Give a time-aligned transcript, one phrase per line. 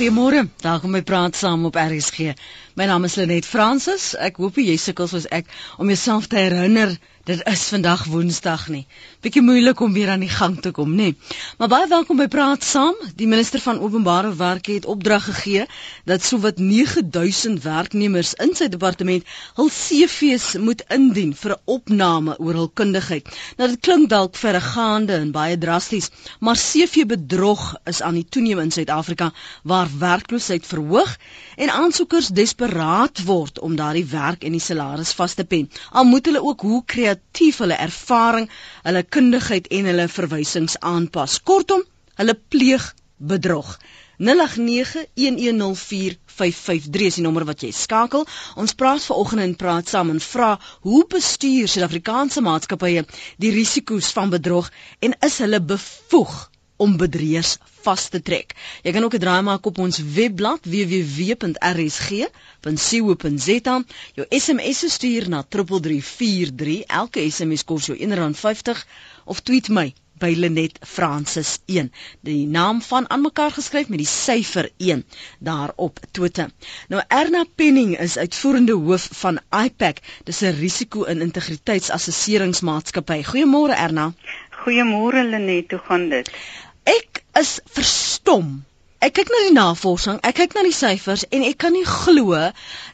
[0.00, 0.48] Goeiemôre.
[0.64, 2.32] Welkom by Praat Saam op RSG.
[2.72, 4.14] My naam is Lenet Fransis.
[4.16, 6.94] Ek hoop jy sukkel soos ek om jouself te herinner
[7.30, 8.86] dit is vandag Woensdag nie.
[9.22, 11.12] Bietjie moeilik om weer aan die gang te kom, nê.
[11.60, 12.96] Maar baie welkom by Praat Saam.
[13.14, 15.66] Die minister van Openbare Werke het opdrag gegee
[16.10, 19.28] dat sowat 9000 werknemers in sy departement
[19.60, 23.30] hul CV's moet indien vir 'n opname oor hul kundigheid.
[23.58, 26.10] Nou dit klink dalk verregaande en baie drasties,
[26.40, 29.30] maar CV bedrog is aan die toename in Suid-Afrika
[29.62, 31.16] waar werkloosheid verhoog
[31.56, 35.70] en aansoekers desperaat word om daardie werk en die salaris vas te pen.
[35.90, 37.19] Al moet hulle ook hoe kreatief
[37.58, 38.48] hulle ervaring,
[38.84, 41.38] hulle kundigheid en hulle verwysings aanpas.
[41.42, 41.82] Kortom,
[42.20, 43.78] hulle pleeg bedrog.
[44.20, 48.26] 0891104553 is die nommer wat jy skakel.
[48.60, 50.50] Ons praat vanoggend en praat saam en vra
[50.84, 53.06] hoe bestuur Suid-Afrikaanse maatskappye
[53.40, 54.68] die risiko's van bedrog
[55.00, 56.49] en is hulle bevoeg
[56.80, 57.50] om bedrieërs
[57.84, 58.54] vas te trek.
[58.84, 63.74] Jy kan ook 'n draai maak op ons webblad www.rsg.co.za.
[64.16, 66.82] Jou SMS stuur na 3343.
[67.02, 68.78] Elke SMS kos jou R1.50
[69.24, 71.88] of tweet my by Lenet Francis 1.
[72.20, 75.04] Die naam van aan mekaar geskryf met die syfer 1
[75.38, 76.50] daar op Twitter.
[76.92, 79.96] Nou Erna Penning is uitvoerende hoof van iPack.
[80.24, 83.22] Dis 'n risiko en integriteitsassesseringsmaatskappy.
[83.24, 84.12] Goeiemôre Erna.
[84.60, 86.30] Goeiemôre Lenet, hoe gaan dit?
[86.86, 88.60] Ek is verstom.
[89.00, 92.36] Ek kyk na die navorsing, ek kyk na die syfers en ek kan nie glo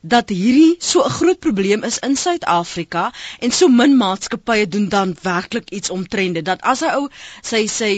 [0.06, 3.08] dat hierdie so 'n groot probleem is in Suid-Afrika
[3.42, 6.44] en so min maatskappye doen dan werklik iets omtrent dit.
[6.44, 7.08] Dat as 'n ou
[7.42, 7.90] sy sy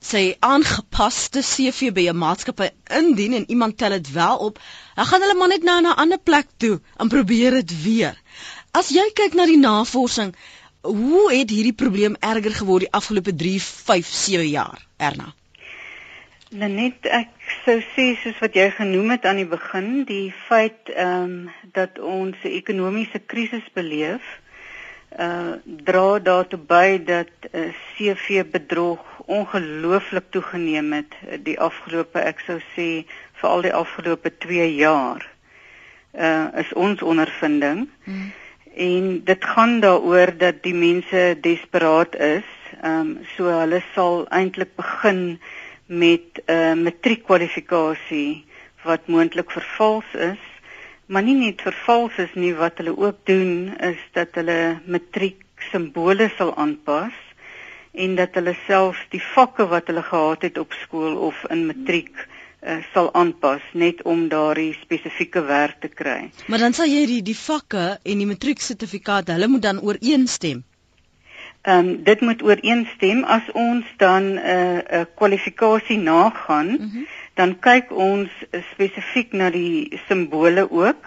[0.00, 4.58] sy aangepaste CV by 'n maatskappy indien en iemand tel dit wel op,
[4.96, 8.16] dan gaan hulle maar net na 'n ander plek toe en probeer dit weer.
[8.72, 10.34] As jy kyk na die navorsing,
[10.80, 15.34] hoe het hierdie probleem erger geword die afgelope 3, 5, 7 jaar, Erna?
[16.50, 17.30] Lenet, ek
[17.62, 21.98] sou sê soos wat jy genoem het aan die begin, die feit ehm um, dat
[22.02, 24.24] ons 'n ekonomiese krisis beleef,
[25.18, 25.52] uh
[25.86, 32.42] dra daartoe by dat uh, eh, CV bedrog ongelooflik toegeneem het uh, die afgelope ek
[32.46, 33.06] sou sê
[33.38, 35.22] veral die afgelope 2 jaar.
[36.14, 37.88] Uh is ons ondervinding.
[38.04, 38.32] Hmm.
[38.80, 42.46] En dit gaan daaroor dat die mense desperaat is.
[42.80, 45.40] Ehm um, so hulle sal eintlik begin
[45.86, 48.44] met 'n uh, matriekkwalifikasie
[48.82, 50.42] wat moontlik vervals is,
[51.06, 56.30] maar nie net vervals is nie, wat hulle ook doen is dat hulle matriek simbole
[56.36, 57.16] sal aanpas
[57.92, 62.26] en dat hulle selfs die vakke wat hulle gehad het op skool of in matriek
[62.62, 66.30] uh, sal aanpas net om daardie spesifieke werk te kry.
[66.46, 70.64] Maar dan sal jy die die vakke en die matrieksertifikaat, hulle moet dan ooreenstem.
[71.62, 76.90] Ehm um, dit moet ooreenstem as ons dan 'n uh, 'n uh, kwalifikasie nagaan, mm
[76.92, 77.06] -hmm.
[77.34, 78.30] dan kyk ons
[78.72, 81.04] spesifiek na die simbole ook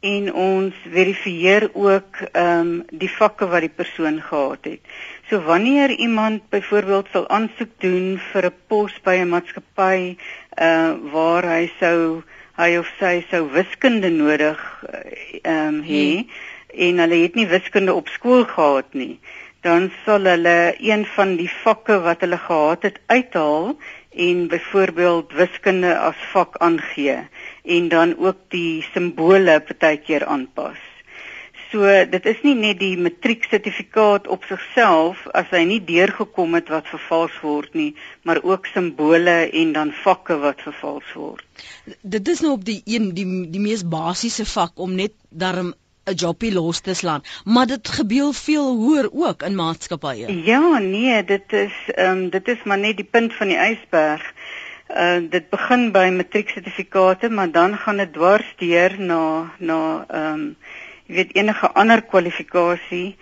[0.00, 4.80] en ons verifieer ook ehm um, die vakke wat die persoon gehad het.
[5.28, 10.16] So wanneer iemand byvoorbeeld sal aansoek doen vir 'n pos by 'n maatskappy
[10.66, 12.22] uh waar hy sou
[12.56, 15.00] hy of sy sou wiskunde nodig uh,
[15.42, 16.28] ehm um, hê mm.
[16.86, 19.18] en hulle het nie wiskunde op skool gehad nie
[19.66, 23.74] dan sal hulle een van die vakke wat hulle gehad het uithaal
[24.26, 27.18] en byvoorbeeld wiskunde as vak aangee
[27.76, 30.85] en dan ook die simbole partykeer aanpas.
[31.70, 36.86] So dit is nie net die matrieksertifikaat op sigself as hy nie deurgekom het wat
[36.90, 41.42] vervals word nie, maar ook simbole en dan vakke wat vervals word.
[42.02, 45.74] Dit is nou op die een die die mees basiese vak om net daarom
[46.06, 50.42] 'n jobie los te slaan, maar dit gebeur veel hoër ook in maatskappye.
[50.44, 54.22] Ja, nee, dit is ehm um, dit is maar net die punt van die ysberg.
[54.88, 60.56] Uh dit begin by matrieksertifikate, maar dan gaan dit dwars deur na na ehm um,
[61.06, 63.16] jy weet enige ander kwalifikasie.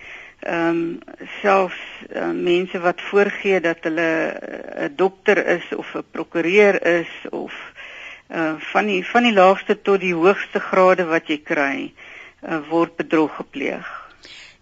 [0.45, 0.99] Ehm um,
[1.41, 1.81] selfs
[2.13, 7.53] uh, mense wat voorgee dat hulle 'n uh, dokter is of 'n prokureur is of
[8.29, 11.93] uh van die van die laagste tot die hoogste grade wat jy kry
[12.43, 13.85] uh, word bedrog gepleeg.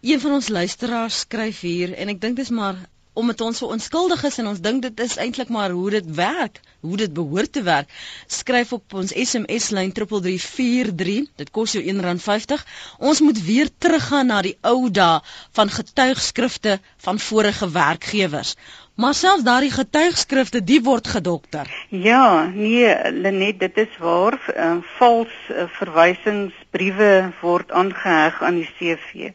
[0.01, 2.75] Een van ons luisteraars skryf hier en ek dink dis maar
[3.13, 6.59] omdat ons so onskuldig is en ons dink dit is eintlik maar hoe dit werk,
[6.81, 7.89] hoe dit behoort te werk.
[8.27, 11.29] Skryf op ons SMS lyn 3343.
[11.41, 12.63] Dit kos jou R1.50.
[12.99, 15.21] Ons moet weer teruggaan na die ou dae
[15.53, 18.55] van getuigskrifte van vorige werkgewers.
[18.95, 21.69] Maar selfs daardie getuigskrifte, die word gedokter.
[21.89, 29.33] Ja, nee, Lenet, dit is waar, uh, vals uh, verwysingsbriewe word aangeheg aan die CV.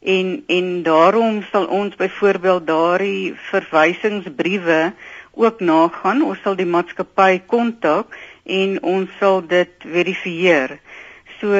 [0.00, 4.92] En en daarom sal ons byvoorbeeld daardie verwysingsbriewe
[5.32, 6.22] ook nagaan.
[6.22, 8.14] Ons sal die maatskappy kontak
[8.44, 10.78] en ons sal dit verifieer.
[11.40, 11.54] So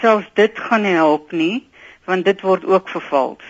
[0.00, 1.68] selfs dit gaan nie help nie
[2.06, 3.42] want dit word ook vervals.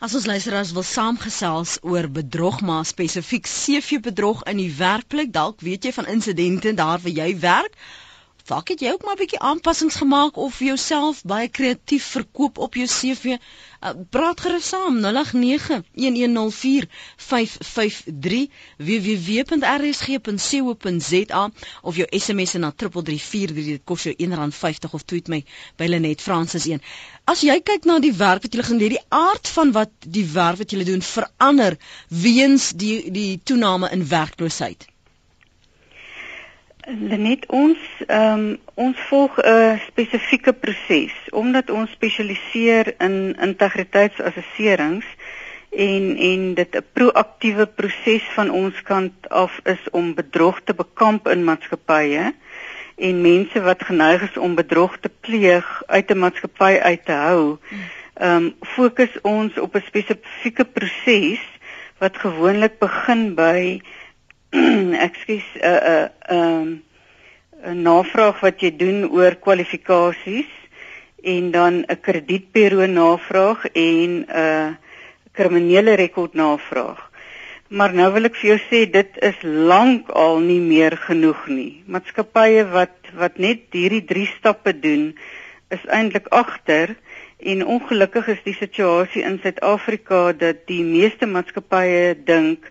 [0.00, 5.60] As ons luisteraars wil saamgesels oor bedrog maar spesifiek CV bedrog in die werkplek, dalk
[5.60, 7.76] weet jy van insidente daar waar jy werk
[8.50, 12.74] Dalk het jy ook maar 'n bietjie aanpassings gemaak of jouself baie kreatief verkoop op
[12.74, 13.24] jou CV.
[13.34, 13.36] Uh,
[14.10, 15.06] praat gerus saam 0891104553
[18.88, 19.60] www.rsg.co.za
[21.82, 25.40] of jou SMS na 3343 dit kos jou R1.50 of tweet my
[25.76, 26.80] by Lenet Francis 1.
[27.24, 30.26] As jy kyk na die werk wat jy gaan doen, die aard van wat die
[30.34, 34.89] werk wat jy doen verander weens die die toename in werkloosheid.
[36.98, 37.78] Net ons
[38.10, 45.06] um, ons volg 'n spesifieke proses omdat ons spesialiseer in integriteitsassesserings
[45.70, 51.28] en en dit 'n proaktiewe proses van ons kant af is om bedrog te bekamp
[51.28, 52.34] in maatskappye
[52.96, 57.58] en mense wat geneig is om bedrog te pleeg uit 'n maatskappy uit te hou.
[58.14, 61.42] Ehm um, fokus ons op 'n spesifieke proses
[61.98, 63.80] wat gewoonlik begin by
[65.06, 66.82] ekskuus 'n uh, 'n uh, um,
[67.62, 70.50] 'n navraag wat jy doen oor kwalifikasies
[71.22, 74.70] en dan 'n kredietbureau navraag en 'n uh,
[75.32, 77.10] kriminele rekord navraag.
[77.68, 81.82] Maar nou wil ek vir jou sê dit is lank al nie meer genoeg nie.
[81.86, 85.14] Maatskappye wat wat net hierdie drie stappe doen
[85.70, 86.96] is eintlik agter
[87.38, 92.66] en ongelukkig is die situasie in Suid-Afrika dat die meeste maatskappye dink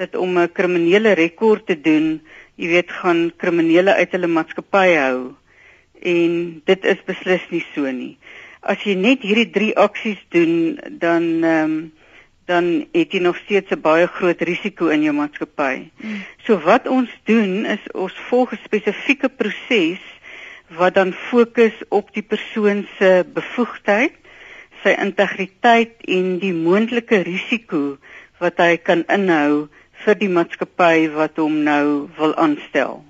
[0.00, 2.20] dat om 'n kriminele rekord te doen,
[2.56, 5.34] jy weet, gaan kriminele uit hulle maatskappy hou.
[6.02, 8.16] En dit is beslis nie so nie.
[8.62, 11.92] As jy net hierdie drie aksies doen, dan ehm um,
[12.50, 15.90] dan het jy nog steeds 'n baie groot risiko in jou maatskappy.
[16.02, 16.24] Mm.
[16.44, 20.02] So wat ons doen is ons volg 'n spesifieke proses
[20.68, 24.12] wat dan fokus op die persoon se bevoegdheid,
[24.82, 27.98] sy integriteit en die moontlike risiko
[28.40, 29.68] wat hy kan inhou
[30.04, 33.02] vir die maatskappy wat hom nou wil aanstel.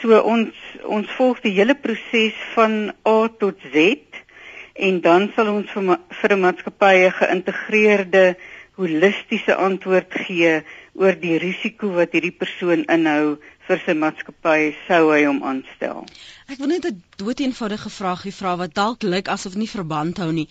[0.00, 4.02] So ons ons volg die hele proses van A tot Z
[4.74, 8.36] en dan sal ons vir, vir 'n maatskappy 'n geïntegreerde
[8.80, 10.62] holistiese antwoord gee
[10.98, 13.36] oor die risiko wat hierdie persoon inhou
[13.68, 16.04] vir sy maatskappy sou hy hom aanstel.
[16.48, 20.48] Ek wil net 'n doeteenvoudige vraagie vra wat dalk lyk asof nie verband hou nie.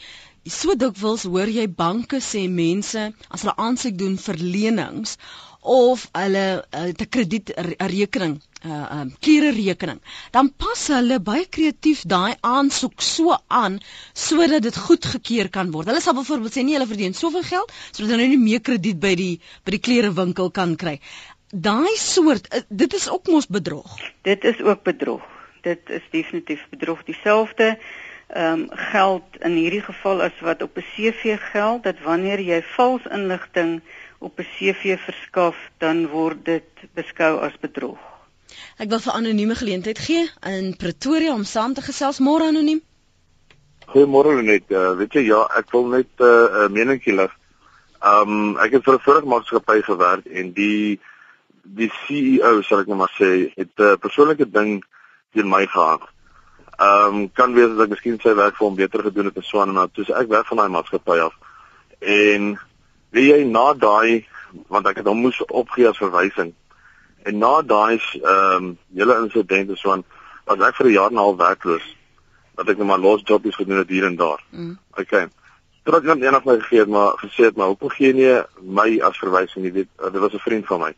[0.49, 5.17] So dikwels hoor jy banke sê mense as hulle aansoek doen vir lenings
[5.61, 10.01] of hulle uh, 'n kredietrekening, 'n uh, um, klere rekening,
[10.33, 13.77] dan pas hulle baie kreatief daai aansoek so aan
[14.13, 15.93] sodat dit goedgekeur kan word.
[15.93, 18.97] Hulle sal byvoorbeeld sê nee, hulle verdien soveel geld sodat hulle nou nie meer krediet
[18.99, 20.97] by die by die klerewinkel kan kry.
[21.53, 23.93] Daai soort uh, dit is ook mos bedrog.
[24.25, 25.21] Dit is ook bedrog.
[25.61, 27.77] Dit is definitief bedrog dieselfde
[28.33, 32.61] ehm um, geld in hierdie geval as wat op 'n CV geld dat wanneer jy
[32.75, 33.81] vals inligting
[34.19, 37.99] op 'n CV verskaf dan word dit beskou as bedrog.
[38.77, 42.81] Ek wil vir anonieme geleentheid gee in Pretoria om saam te gesels môre anoniem.
[43.91, 44.63] Goeiemôre net.
[44.69, 47.31] Uh, weet jy ja, ek wil net eh, 'n uh, meningkie lig.
[47.99, 50.99] Ehm um, ek het vir 'n vorige maatskappy gewerk en die
[51.63, 54.83] die CEO, sal ek net maar sê, het 'n uh, persoonlike ding
[55.33, 56.01] teen my gehad.
[56.81, 59.49] Ehm um, kan wees dat ek miskien sy werk vir hom beter gedoen het as
[59.51, 61.35] Swan maar toe ek weg van daai maatskappy af.
[61.99, 62.55] En
[63.13, 64.25] wie jy na daai
[64.73, 66.55] want ek het hom moes opgee as verwysing.
[67.29, 70.03] En na daai ehm um, hele insident is Swan
[70.49, 71.85] was ek vir 'n jaar en 'n half werkloos.
[72.55, 74.41] Dat ek net maar los jobbies gedoen het hier en daar.
[74.49, 74.77] Mm.
[74.97, 75.27] Okay.
[75.83, 78.99] Toe het iemand eendag my gegee het maar gesê het maar hoekom gee nie my
[79.01, 80.95] as verwysing jy weet dit was 'n vriend van my.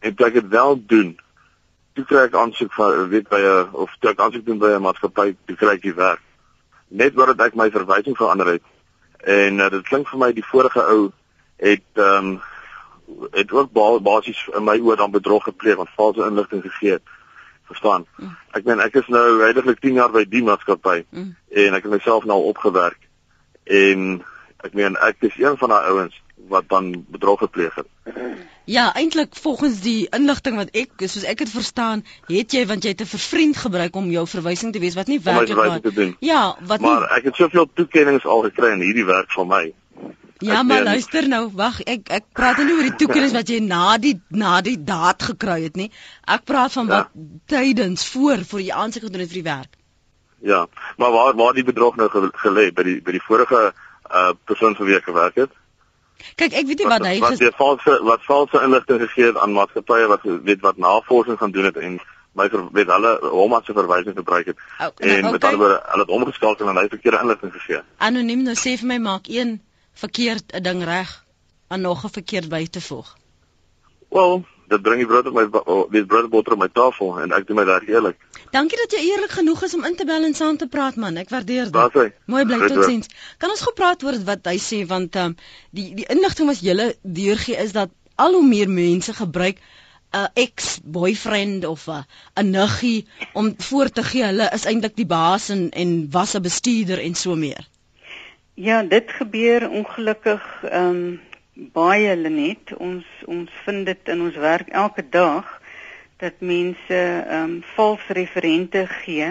[0.00, 1.18] En toe ek dit wel doen
[1.94, 4.82] toe kry ek aansoek van weet by 'n of toe ek aansoek doen by 'n
[4.82, 6.20] maatskappy, toe kry ek die werk.
[6.88, 8.62] Net omdat ek my verwysing verander het.
[9.24, 11.12] En uh, dit klink vir my die vorige ou
[11.56, 12.40] het ehm um,
[13.30, 13.72] het ook
[14.02, 16.98] basies in my oor dan bedrog gepleeg want valse inligting gegee.
[17.64, 18.06] Verstaan?
[18.16, 18.36] Mm.
[18.50, 21.36] Ek meen ek is nou redelik 10 jaar by die maatskappy mm.
[21.48, 22.98] en ek het myself nou opgewerk.
[23.64, 24.24] En
[24.64, 27.86] ek meen ek is een van daai ouens wat dan bedrog gepleeg het.
[28.64, 32.94] Ja, eintlik volgens die inligting wat ek soos ek dit verstaan, het jy want jy
[32.94, 36.12] het 'n vervriend gebruik om jou verwysing te wees wat nie werklik was.
[36.18, 37.10] Ja, wat maar nie...
[37.18, 39.72] ek het soveel toekenninge al gekry in hierdie werk van my.
[40.38, 40.84] Ja, ek maar ben...
[40.84, 44.60] luister nou, wag, ek ek praat nie oor die toekenninge wat jy na die na
[44.60, 45.90] die daad gekry het nie.
[46.24, 46.92] Ek praat van ja.
[46.96, 47.08] wat
[47.46, 49.76] tydens voor voor jy aansoek gedoen het vir die werk.
[50.44, 53.72] Ja, maar waar waar die bedrog nou gelê by die by die vorige
[54.10, 55.52] uh persoon vir wie ek gewerk het?
[56.36, 59.38] Kyk, ek weet nie wat, wat hy wat die valse wat valse inligting gegee het
[59.38, 61.98] aan maatskappye wat weet wat navorsing gaan doen het en
[62.34, 65.50] my weet hulle hom as 'n verwysing gebruik het Oh, en nou, met okay.
[65.50, 67.82] ander woorde hulle het omgeskakel en hy verkeerde inligting gegee.
[67.98, 69.60] Anoniem nou sê vir my maak een
[69.92, 71.24] verkeerd 'n ding reg
[71.68, 73.16] en nog 'n verkeerd by te voeg.
[74.08, 74.44] Wel,
[74.74, 75.64] dit bring die brood op my ba-
[75.94, 78.16] weet brood en botter op my tafel en ek doen my daar eerlik.
[78.54, 81.16] Dankie dat jy eerlik genoeg is om in te bel en saam te praat man.
[81.20, 81.98] Ek waardeer dit.
[81.98, 82.08] Hy.
[82.30, 83.10] Mooi bly totsiens.
[83.42, 85.36] Kan ons gepraat oor wat hy sê want ehm um,
[85.74, 89.58] die die inligting wat julle deurgee is dat al hoe meer mense gebruik
[90.14, 92.04] 'n ex-boyfriend of 'n
[92.40, 96.42] 'n niggie om voor te gee hulle is eintlik die baas en en was 'n
[96.42, 97.68] bestuurder en so meer.
[98.54, 101.20] Ja, dit gebeur ongelukkig ehm um,
[101.54, 102.74] baie Lenet.
[102.78, 105.46] Ons ons vind dit in ons werk elke dag
[106.22, 109.30] dat mense ehm um, vals referente gee.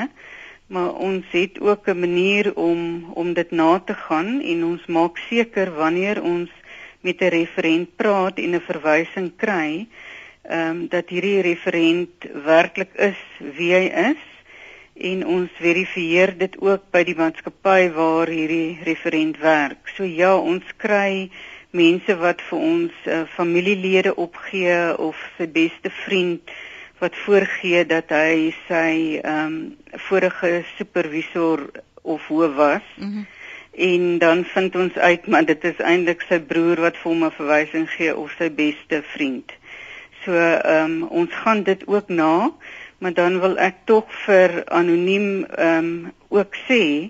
[0.68, 5.18] Maar ons het ook 'n manier om om dit na te gaan en ons maak
[5.18, 6.50] seker wanneer ons
[7.02, 9.88] met 'n referent praat en 'n verwysing kry,
[10.42, 12.16] ehm um, dat hierdie referent
[12.46, 13.20] werklik is
[13.58, 14.24] wie hy is
[14.94, 19.90] en ons verifieer dit ook by die maatskappy waar hierdie referent werk.
[19.96, 21.32] So ja, ons kry
[21.74, 26.54] mense wat vir ons uh, familielede opgee of sy beste vriend
[27.02, 29.56] wat voorgee dat hy sy ehm um,
[30.08, 31.70] vorige supervisor
[32.02, 32.86] of hoof was.
[32.98, 33.26] Mm
[33.74, 37.34] En dan vind ons uit maar dit is eintlik sy broer wat vir hom 'n
[37.38, 39.50] verwysing gee of sy beste vriend.
[40.24, 42.52] So ehm um, ons gaan dit ook na,
[42.98, 47.10] maar dan wil ek tog vir anoniem ehm um, ook sê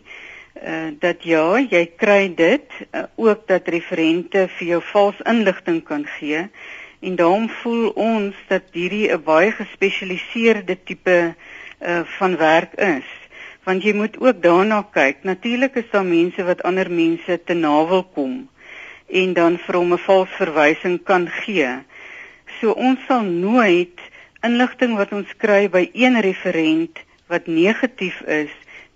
[0.64, 6.06] uh, dat ja, jy kry dit, uh, ook dat referente vir jou vals inligting kan
[6.20, 6.48] gee
[7.04, 13.10] en daarom voel ons dat hierdie 'n baie gespesialiseerde tipe uh, van werk is
[13.64, 15.24] want jy moet ook daarna kyk.
[15.24, 18.50] Natuurlik is daar mense wat ander mense te nawel kom
[19.08, 21.72] en dan vir hom 'n vals verwysing kan gee.
[22.60, 24.00] So ons sal nooit
[24.42, 28.52] inligting wat ons kry by een referent wat negatief is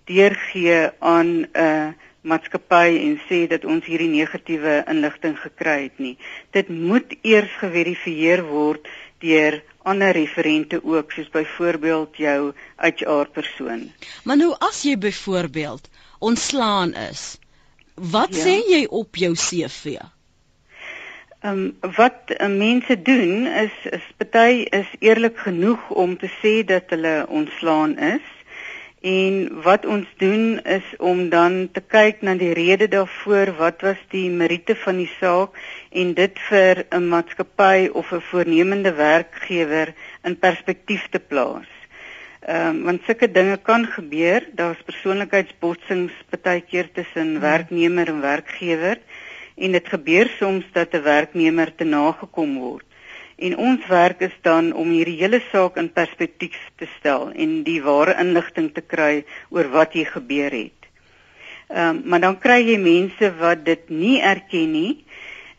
[0.08, 1.88] deurgee aan 'n uh,
[2.28, 6.18] maatskappy en sê dat ons hierdie negatiewe inligting gekry het nie.
[6.52, 8.88] Dit moet eers geverifieer word
[9.24, 13.88] deur ander referente ook soos byvoorbeeld jou HR persoon.
[14.24, 17.38] Maar nou as jy byvoorbeeld ontslaan is,
[17.96, 18.44] wat Ja.
[18.44, 19.98] sê jy op jou CV?
[21.42, 26.66] Ehm um, wat uh, mense doen is is party is eerlik genoeg om te sê
[26.66, 28.26] dat hulle ontslaan is.
[29.02, 34.00] En wat ons doen is om dan te kyk na die rede daarvoor, wat was
[34.10, 35.54] die meriete van die saak
[35.92, 41.70] en dit vir 'n maatskappy of 'n voornemende werkgewer in perspektief te plaas.
[42.42, 48.98] Ehm um, want sulke dinge kan gebeur, daar's persoonlikheidsbotsings baie keer tussen werknemer en werkgewer
[49.56, 52.86] en dit gebeur soms dat 'n werknemer te nagekom word.
[53.38, 57.82] En ons werk is dan om hierdie hele saak in perspektief te stel en die
[57.86, 60.78] ware inligting te kry oor wat hier gebeur het.
[61.68, 64.94] Ehm um, maar dan kry jy mense wat dit nie erken nie.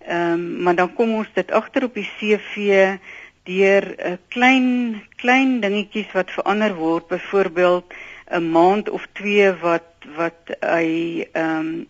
[0.06, 2.96] Ehm um, maar dan kom ons dit agter op die CV
[3.44, 4.68] deur 'n uh, klein
[5.16, 7.94] klein dingetjies wat verander word, byvoorbeeld
[8.30, 10.88] 'n maand of 2 wat wat hy
[11.32, 11.86] ehm um,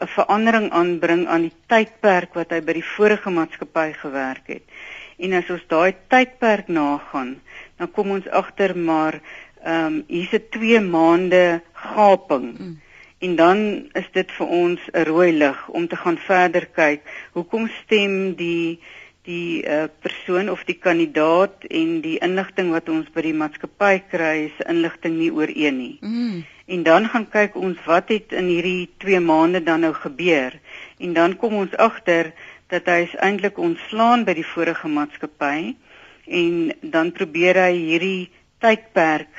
[0.00, 4.64] 'n verandering aanbring aan die tydperk wat hy by die vorige maatskappy gewerk het.
[5.16, 7.36] En as ons daai tydperk nagaan,
[7.78, 9.20] dan kom ons agter maar
[9.64, 12.58] ehm um, hier's 'n 2 maande gaping.
[12.58, 12.76] Mm.
[13.18, 13.58] En dan
[13.92, 17.00] is dit vir ons 'n rooi lig om te gaan verder kyk.
[17.32, 18.78] Hoekom stem die
[19.26, 24.52] die uh, persoon of die kandidaat en die inligting wat ons by die maatskappy kry,
[24.56, 25.96] se inligting nie ooreen nie.
[26.00, 26.44] Mm.
[26.66, 30.54] En dan gaan kyk ons wat het in hierdie 2 maande dan nou gebeur.
[30.98, 32.32] En dan kom ons agter
[32.72, 35.74] dat hy is eintlik ontslaan by die vorige maatskappy
[36.26, 38.30] en dan probeer hy hierdie
[38.64, 39.30] tydperk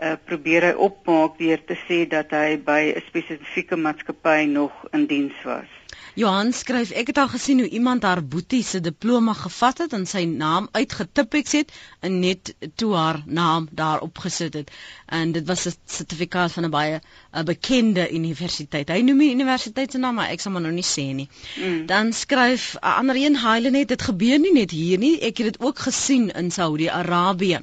[0.00, 5.06] uh, probeer hy opmaak deur te sê dat hy by 'n spesifieke maatskappy nog in
[5.06, 5.79] diens was.
[6.18, 10.06] Johan skryf ek het al gesien hoe iemand haar boetie se diploma gevat het en
[10.10, 14.72] sy naam uitgetipeks het en net toe haar naam daarop gesit het
[15.06, 17.00] en dit was 'n sertifikaat van 'n baie
[17.32, 18.88] 'n bekende universiteit.
[18.88, 21.28] Hy noem die universiteit se naam maar ek sal maar nou nie sê nie.
[21.56, 21.86] Mm.
[21.86, 25.46] Dan skryf 'n ander een Haile net dit gebeur nie net hier nie, ek het
[25.52, 27.60] dit ook gesien in Saudi-Arabië.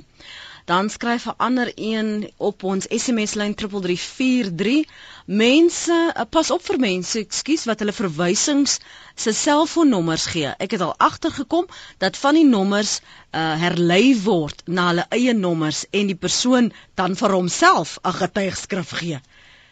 [0.67, 4.83] Dan skryf 'n ander een op ons SMS lyn 3343
[5.25, 8.79] mense uh, pas op vir mense ekskuus wat hulle verwysings
[9.15, 10.51] se selfoonnommers gee.
[10.65, 11.69] Ek het al agtergekom
[12.03, 17.15] dat van die nommers uh, herlei word na hulle eie nommers en die persoon dan
[17.15, 19.23] vir homself 'n getuigskrif gee.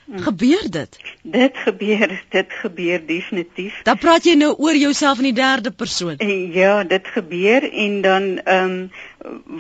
[0.06, 0.98] Gebeur dit?
[1.22, 3.80] Dit gebeur, dit gebeur definitief.
[3.84, 6.18] Dan praat jy nou oor jouself in die derde persoon.
[6.22, 8.92] En Ja, dit gebeur en dan ehm um,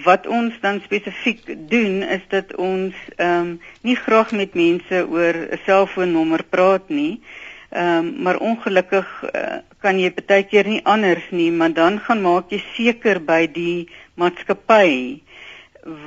[0.05, 5.35] wat ons dan spesifiek doen is dat ons ehm um, nie graag met mense oor
[5.35, 7.21] 'n selfoonnommer praat nie.
[7.69, 12.21] Ehm um, maar ongelukkig uh, kan jy baie keer nie anders nie, maar dan gaan
[12.21, 15.21] maak jy seker by die maatskappy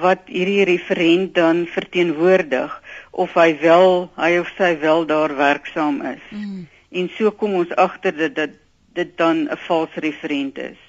[0.02, 6.24] wat hierdie referent dan verteenwoordig of hy wel hy of sy wel daar werksaam is.
[6.30, 6.66] Mm.
[6.90, 8.56] En so kom ons agter dat dit
[8.98, 10.87] dit dan 'n valse referent is.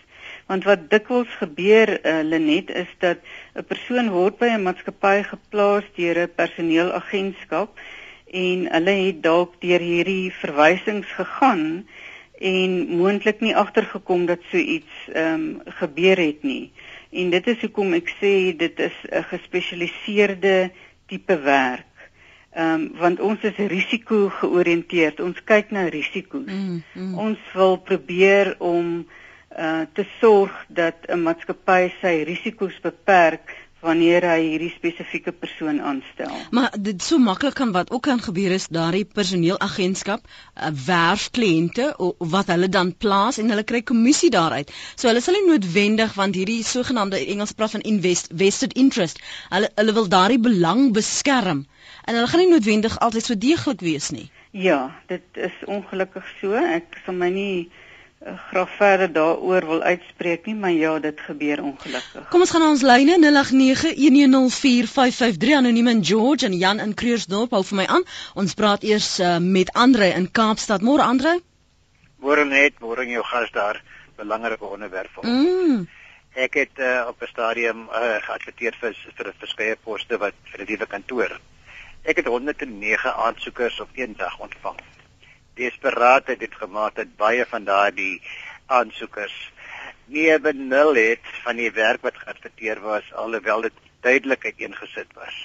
[0.49, 3.17] Want wat dikwels gebeur uh, Lenet is dat
[3.53, 7.69] 'n persoon word by 'n maatskappy geplaas deur 'n personeelagentskap
[8.43, 11.85] en hulle het dalk deur hierdie verwysings gegaan
[12.39, 16.71] en moontlik nie agtergekom dat so iets ehm um, gebeur het nie.
[17.09, 20.71] En dit is hoekom ek sê dit is 'n gespesialiseerde
[21.05, 21.95] tipe werk.
[22.53, 25.19] Ehm um, want ons is risiko georiënteerd.
[25.19, 26.51] Ons kyk na risiko's.
[26.51, 27.17] Mm, mm.
[27.17, 29.05] Ons wil probeer om
[29.59, 36.31] uh te sorg dat 'n maatskappy sy risiko's beperk wanneer hy hierdie spesifieke persoon aanstel.
[36.55, 41.93] Maar dit so maklik kan wat ook kan gebeur is daardie personeelagentskap uh, werf kliënte
[42.33, 44.71] wat hulle dan plaas en hulle kry kommissie daaruit.
[44.95, 49.23] So hulle sal nie noodwendig want hierdie sogenaamde Engels praat van invest vested interest.
[49.49, 51.65] Hulle hulle wil daardie belang beskerm
[52.05, 54.27] en hulle gaan nie noodwendig altyd so deeglik wees nie.
[54.51, 56.57] Ja, dit is ongelukkig so.
[56.57, 57.88] Ek sal my nie Eh,
[58.19, 62.27] graag verder daaroor wil uitspreek nie, maar ja, dit gebeur ongelukkig.
[62.29, 63.29] Kom ons gaan na ons lyne 0891104553
[65.55, 68.03] anoniem in George en Jan in Krugersdorp hou vir my aan.
[68.35, 70.81] Ons praat eers uh, met Andre in Kaapstad.
[70.83, 71.39] Môre Andre.
[72.19, 73.83] Môre net, môre jou gas daar.
[74.19, 75.47] Belangrike onderwerp vir ons.
[75.47, 75.87] Mm.
[76.35, 80.67] Ek het uh, op 'n stadium uh, geadverteer vir vir verskeie poste wat vir 'n
[80.71, 81.39] nuwe kantoor.
[82.03, 84.79] Ek het 109 aansoekers op een dag ontvang
[85.59, 88.21] desperaatheid het gemaak dat baie van daardie
[88.65, 89.37] aansoekers
[90.09, 95.37] nie benul het van die werk wat geadverteer was alhoewel dit duidelik uiteengesit was.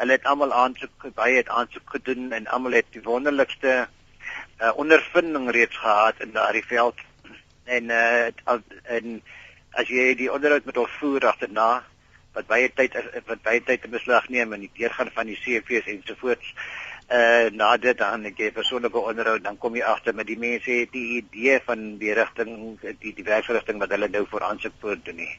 [0.00, 5.50] Hulle het almal aansoek baie het aansoek gedoen en almal het die wonderlikste uh, ondervinding
[5.50, 6.98] reeds gehad in daardie veld
[7.64, 8.26] en uh,
[8.96, 9.22] en
[9.78, 11.70] as jy die onderhoud met ons voer agterna
[12.36, 12.96] wat baie tyd
[13.28, 16.54] wat baie tyd in beslag neem en die deurgaan van die CV's ensovoorts
[17.12, 20.70] uh na dit dan ek het persoonlike onderhoud dan kom jy agter met die mense
[20.70, 25.20] het die idee van die rigting die die werksrigting wat hulle nou vir aansoek voordoen
[25.20, 25.32] nie.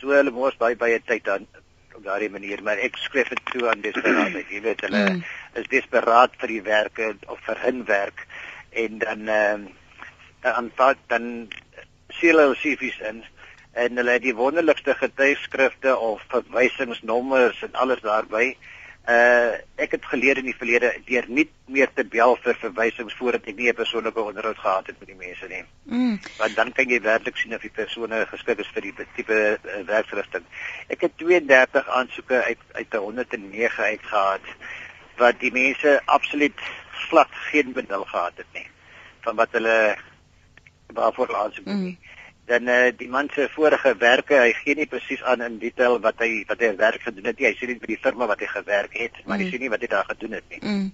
[0.00, 1.46] So hulle mos baie baie tyd dan
[1.94, 4.50] op daardie manier maar ek skryf dit toe aan desperaatheid.
[4.50, 5.22] Jy weet hulle mm.
[5.62, 8.26] is desperaat vir die werke of vir hun werk
[8.84, 9.68] en dan ehm
[10.42, 11.26] uh, aanvat dan
[12.18, 13.22] seel hulle CV's in
[13.72, 18.56] en hulle het die wonderlikste getuigskrifte of verwysingsnommers en alles daarbey.
[19.08, 23.48] Uh ek het geleer in die verlede deur nie meer te bel vir verwysings voordat
[23.50, 25.64] ek nie 'n persoonlike onderhoud gehad het met die mense nie.
[25.84, 26.20] Mm.
[26.38, 29.82] Want dan kan jy werklik sien of die persone geskik is vir die tipe uh,
[29.86, 30.44] werksrigting.
[30.88, 34.46] Ek het 32 aansoeke uit uit 109 uitgehad
[35.16, 36.60] wat die mense absoluut
[37.08, 38.68] glad geen benul gehad het nie
[39.20, 39.96] van wat hulle
[40.86, 41.82] waarvoor hulle aansoek doen.
[41.82, 41.98] Mm
[42.52, 46.20] dan uh, die man se vorige werke, hy gee nie presies aan in detail wat
[46.20, 47.48] hy wat hy werk gedoen het nie.
[47.48, 49.44] Hy sê nie by die firma wat hy gewerk het, maar mm.
[49.44, 50.60] hy sê nie wat hy daar gedoen het nie.
[50.60, 50.90] Mm.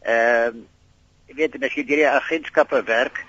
[0.00, 0.60] Ehm mm.
[0.60, 0.68] uh,
[1.30, 3.20] jy weet as jy hierdie agentskappe werk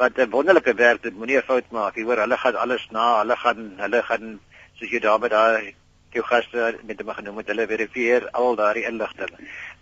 [0.00, 1.96] wat 'n wonderlike werk doen, moenie 'n fout maak.
[1.96, 4.40] Jy hoor hulle gaan alles na, hulle gaan hulle gaan
[4.78, 5.74] soos jy daar by daai
[6.12, 9.32] jou gaste met hom genoem het, hulle verifieer al daardie inligting.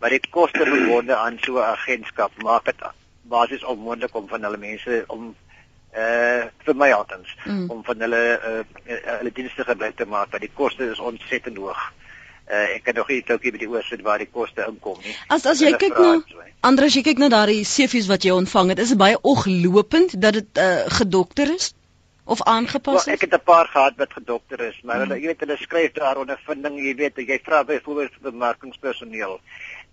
[0.01, 2.87] Maar die koste verbonde aan so 'n agentskap maak dit
[3.23, 5.35] basies onmoontlik om van hulle mense om
[5.97, 6.36] uh
[6.67, 7.71] vir my altens mm.
[7.71, 11.87] om van hulle uh hulle dienste gebruik te maak want die koste is ontsettend hoog.
[12.47, 15.17] Uh ek kan nog nie dalk by die oorsig waar die koste inkom nie.
[15.29, 16.13] As as jy kyk na
[16.67, 20.17] Andre, as jy kyk na daardie CV's wat jy ontvang het, is dit baie oglopend
[20.21, 21.75] dat dit uh gedokter is
[22.27, 23.05] of aangepas is.
[23.05, 25.03] Well, ek het 'n paar gehad wat gedokter is, maar mm.
[25.03, 29.41] hulle jy weet hulle skryf daar onder vinding, jy weet, jy vra byvoorbeeld bemarkingspersoneel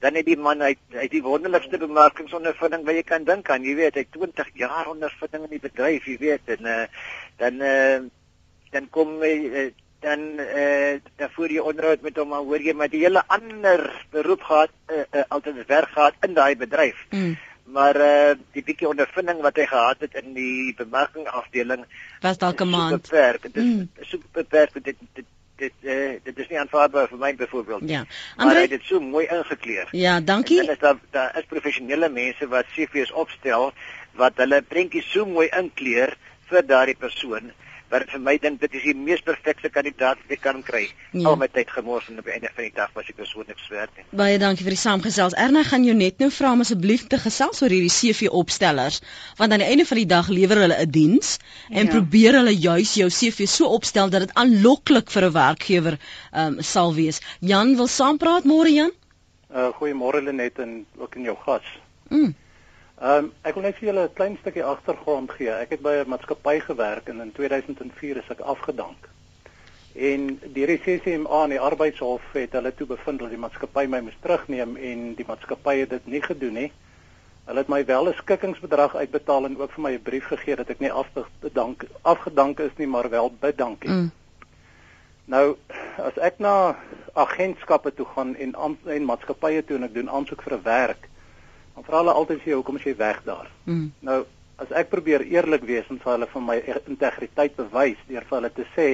[0.04, 3.76] dan het die man uit uit die wonderlikste bemarkingsondervinding wat jy kan dink aan, jy
[3.80, 6.84] weet, hy 20 jaar ondervinding in die bedryf, jy weet, en uh,
[7.40, 8.02] dan uh,
[8.74, 9.70] dan kom hy uh,
[10.04, 13.86] dan eh uh, voer jy onderhoud met hom maar hoor jy maar die hele ander
[14.12, 17.06] beroep gehad uh, uh, altyd werk gehad in daai bedryf.
[17.10, 17.38] Mm.
[17.64, 21.86] Maar eh uh, die bietjie ondervinding wat hy gehad het in die bemarkingafdeling
[22.22, 23.10] was dalk 'n maand.
[23.42, 23.90] Dit is mm.
[24.02, 25.26] super beperk dit, dit
[25.64, 27.90] dit uh, dit is nie aanvaarbaar vir my byvoorbeeld.
[27.90, 28.04] Ja.
[28.04, 29.92] Andre, maar hy het dit so mooi ingekleer.
[29.98, 30.60] Ja, dankie.
[30.64, 33.72] En daar daar is professionele mense wat CV's opstel
[34.20, 36.18] wat hulle prentjies so mooi inkleer
[36.52, 37.54] vir daardie persoon
[37.92, 40.84] wat vir my dink dit is die mees perfekte kandidaat wat ek kan kry.
[41.12, 41.28] Ja.
[41.30, 43.68] Al my tyd gemors en op die einde van die dag was ek so niks
[43.70, 44.06] werd nie.
[44.18, 45.36] Baie dankie vir die saamgesels.
[45.46, 49.02] Erna gaan jou net nou vra om asseblief te gesels oor hierdie CV opstellers,
[49.38, 51.38] want aan die einde van die dag lewer hulle 'n diens
[51.70, 51.92] en ja.
[51.92, 56.00] probeer hulle juis jou CV so opstel dat dit aanloklik vir 'n werkgewer
[56.34, 57.22] um, sal wees.
[57.40, 58.92] Jan wil saampraat môre Jan?
[59.54, 61.66] Uh goeiemôre Lenet en ook in jou gas.
[62.10, 62.34] Mm.
[63.04, 65.52] Ehm um, ek wil net vir julle 'n klein stukkie agtergrond gee.
[65.52, 69.10] Ek het by 'n maatskappy gewerk en in 2004 is ek afgedank.
[69.94, 74.18] En die RCCMA en die arbeidshof het hulle toe bevind dat die maatskappy my moes
[74.22, 76.72] terugneem en die maatskappy het dit nie gedoen nie.
[77.46, 80.70] Hulle het my wel 'n skikkingsbedrag uitbetaal en ook vir my 'n brief gegee dat
[80.70, 83.92] ek nie afgedank afgedank is nie, maar wel bedank het.
[83.92, 84.12] Mm.
[85.26, 85.56] Nou,
[85.98, 86.76] as ek na
[87.14, 91.10] agentskappe toe gaan en en maatskappye toe en ek doen aansoek vir 'n werk,
[91.76, 93.50] Dan vra hulle altyd vir jou hoekom is jy weg daar?
[93.66, 93.92] Mm.
[94.00, 94.26] Nou,
[94.62, 98.54] as ek probeer eerlik wees en vir hulle van my integriteit bewys deur vir hulle
[98.54, 98.90] te sê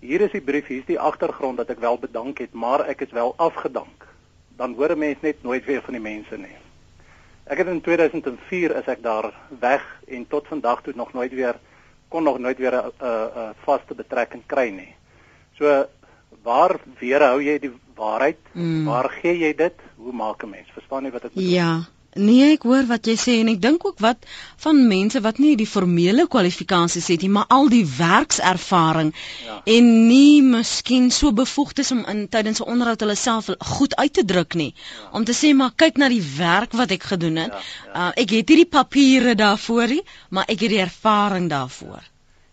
[0.00, 3.04] hier is die brief, hier is die agtergrond dat ek wel bedank het, maar ek
[3.04, 4.06] is wel afgedank.
[4.56, 6.56] Dan hoor 'n mens net nooit weer van die mense nie.
[7.44, 11.58] Ek het in 2004 is ek daar weg en tot vandag toe nog nooit weer
[12.08, 14.94] kon nog nooit weer 'n 'n vaste betrekking kry nie.
[15.58, 15.86] So
[16.42, 18.38] waar weerhou jy die waarheid?
[18.52, 18.84] Mm.
[18.84, 19.86] Waar gee jy dit?
[19.96, 20.68] Hoe maak 'n mens?
[20.74, 21.50] Verstaan jy wat ek bedoel?
[21.50, 21.72] Ja.
[22.18, 24.24] Nee, ek hoor wat jy sê en ek dink ook wat
[24.64, 29.12] van mense wat nie die formele kwalifikasies het nie, maar al die werkservaring
[29.46, 29.60] ja.
[29.62, 34.12] en nie miskien so bevoegd is om in tydens 'n onderhoud hulle self goed uit
[34.12, 34.74] te druk nie.
[34.74, 35.10] Ja.
[35.12, 37.54] Om te sê maar kyk na die werk wat ek gedoen het.
[37.54, 38.08] Ja, ja.
[38.08, 42.02] Uh, ek het hierdie papiere daarvoor, maar ek het die ervaring daarvoor.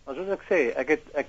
[0.06, 1.26] Maar soos ek sê, ek het ek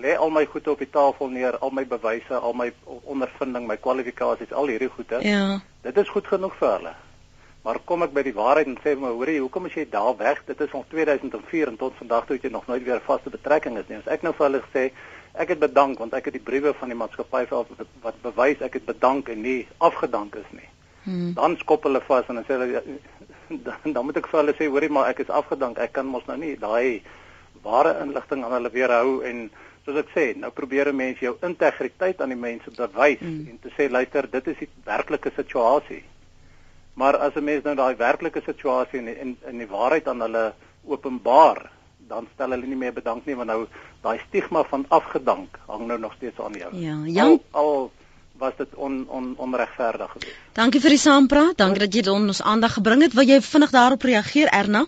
[0.00, 2.70] lê al my goed op die tafel neer, al my bewyse, al my
[3.04, 5.20] ondervinding, my kwalifikasies, al hierdie goede.
[5.26, 5.60] Ja.
[5.84, 6.96] Dit is goed genoeg vir hulle.
[7.64, 10.40] Maar kom ek by die waarheid en sê maar hoorie, hoekom is jy daar weg?
[10.48, 13.76] Dit is al 2004 en tot vandag toe het jy nog nooit weer vaste betrekking
[13.76, 13.98] is nie.
[14.00, 14.86] As ek nou vir hulle sê
[15.44, 17.68] ek het bedank want ek het die briewe van die maatskappy vir
[18.02, 20.68] wat bewys ek het bedank en nie afgedank is nie.
[21.04, 21.34] Hmm.
[21.36, 22.82] Dan skop hulle vas en dan sê hulle
[23.66, 25.78] dan, dan moet ek vir hulle sê hoorie maar ek is afgedank.
[25.84, 27.02] Ek kan mos nou nie daai
[27.60, 29.50] ware inligting aan hulle weerhou en
[29.84, 33.46] soos ek sê, nou probeer 'n mens jou integriteit aan die mense bewys mm.
[33.50, 36.02] en te sê luister, dit is die werklike situasie.
[36.94, 40.52] Maar as 'n mens nou daai werklike situasie en in in die waarheid aan hulle
[40.84, 41.70] openbaar,
[42.08, 43.66] dan stel hulle nie meer bedank nie want nou
[44.02, 46.76] daai stigma van afgedank hang nou nog steeds aan jou.
[46.76, 47.92] Ja, Jan al, al
[48.40, 50.36] was dit on, on onregverdig geweest.
[50.56, 51.58] Dankie vir die saampraat.
[51.60, 53.14] Dankie dat jy dit ons aandag gebring het.
[53.14, 54.86] Wil jy vinnig daarop reageer, Erna?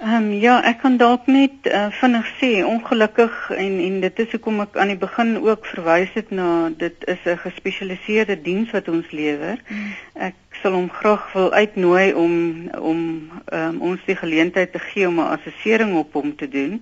[0.00, 4.30] Ehm um, ja, ek kan dalk net uh, vinnig sê ongelukkig en en dit is
[4.32, 8.88] hoekom ek aan die begin ook verwys het na dit is 'n gespesialiseerde diens wat
[8.88, 9.60] ons lewer.
[9.68, 9.90] Mm.
[10.28, 12.32] Ek sal hom graag wil uitnooi om
[12.92, 13.02] om
[13.52, 16.80] um, ons die geleentheid te gee om 'n assessering op hom te doen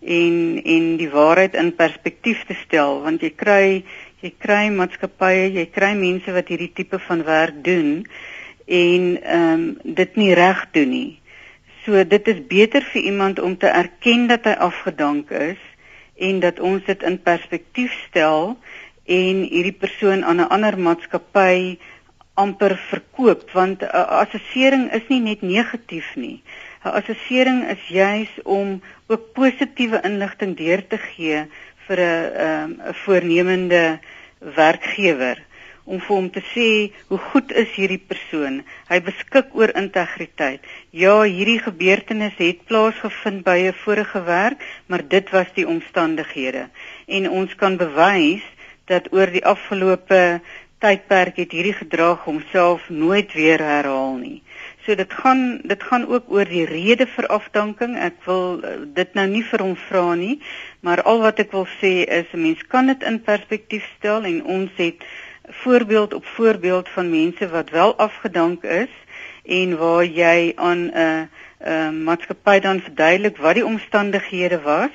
[0.00, 3.84] en en die waarheid in perspektief te stel want jy kry
[4.24, 8.06] jy kry maatskappye, jy kry mense wat hierdie tipe van werk doen
[8.64, 11.20] en ehm um, dit nie reg doen nie.
[11.86, 15.60] So dit is beter vir iemand om te erken dat hy afgedank is
[16.18, 18.56] en dat ons dit in perspektief stel
[19.06, 21.78] en hierdie persoon aan 'n ander maatskappy
[22.34, 26.42] amper verkoop want 'n assessering is nie net negatief nie.
[26.82, 31.46] 'n Assessering is juis om ook positiewe inligting deur te gee
[31.86, 33.98] vir 'n 'n um, voornemende
[34.40, 35.38] werkgewer
[35.86, 36.68] om vir hom te sê
[37.08, 38.60] hoe goed is hierdie persoon.
[38.90, 40.66] Hy beskik oor integriteit.
[40.90, 46.68] Ja, hierdie gebeurtenis het plaasgevind by 'n vorige werk, maar dit was die omstandighede.
[47.06, 48.44] En ons kan bewys
[48.86, 50.40] dat oor die afgelope
[50.78, 54.42] tydperk het hierdie gedrag homself nooit weer herhaal nie.
[54.84, 57.96] So dit gaan dit gaan ook oor die rede vir afdanking.
[57.98, 60.36] Ek wil uh, dit nou nie vir hom vra nie,
[60.86, 64.44] maar al wat ek wil sê is 'n mens kan dit in perspektief stel en
[64.44, 65.02] ons het
[65.48, 68.92] voorbeeld op voorbeeld van mense wat wel afgedank is
[69.44, 71.22] en waar jy aan 'n uh,
[71.66, 74.94] uh, maatskappy dan verduidelik wat die omstandighede was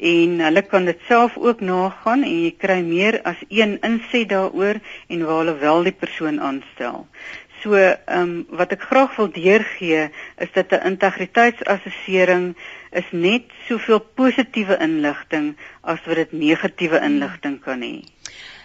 [0.00, 4.80] en hulle kan dit self ook nagaan en jy kry meer as een inset daaroor
[5.08, 7.06] en waar hulle wel die persoon aanstel.
[7.60, 10.06] So, ehm um, wat ek graag wil deurgee
[10.44, 12.56] is dat 'n integriteitsassessering
[12.90, 18.00] is net soveel positiewe inligting as wat dit negatiewe inligting kan hê.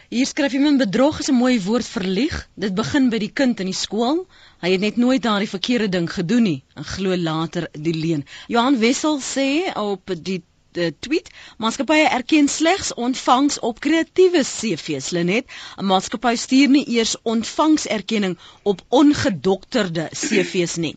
[0.09, 2.33] Hier skryf iemand bedrog is 'n mooi woord vir lieg.
[2.63, 4.19] Dit begin by die kind in die skool.
[4.61, 8.25] Hy het net nooit daardie verkeerde ding gedoen nie en glo later die leuen.
[8.47, 10.43] Johan Wessel sê op die
[10.75, 15.45] die tweet maatskappye erken slegs ontvangs op kreatiewe CV's Lenet
[15.79, 20.95] 'n maatskappy stuur nie eers ontvangserkenning op ongedokterde CV's nie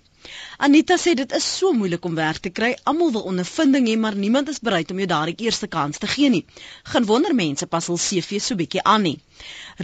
[0.67, 2.71] Anita sê dit is so moeilik om werk te kry.
[2.91, 6.31] Almal wil ondervinding hê, maar niemand is bereid om jou daardie eerste kans te gee
[6.35, 6.45] nie.
[6.93, 9.19] Geen wonder mense pas hul CV so bietjie aan nie.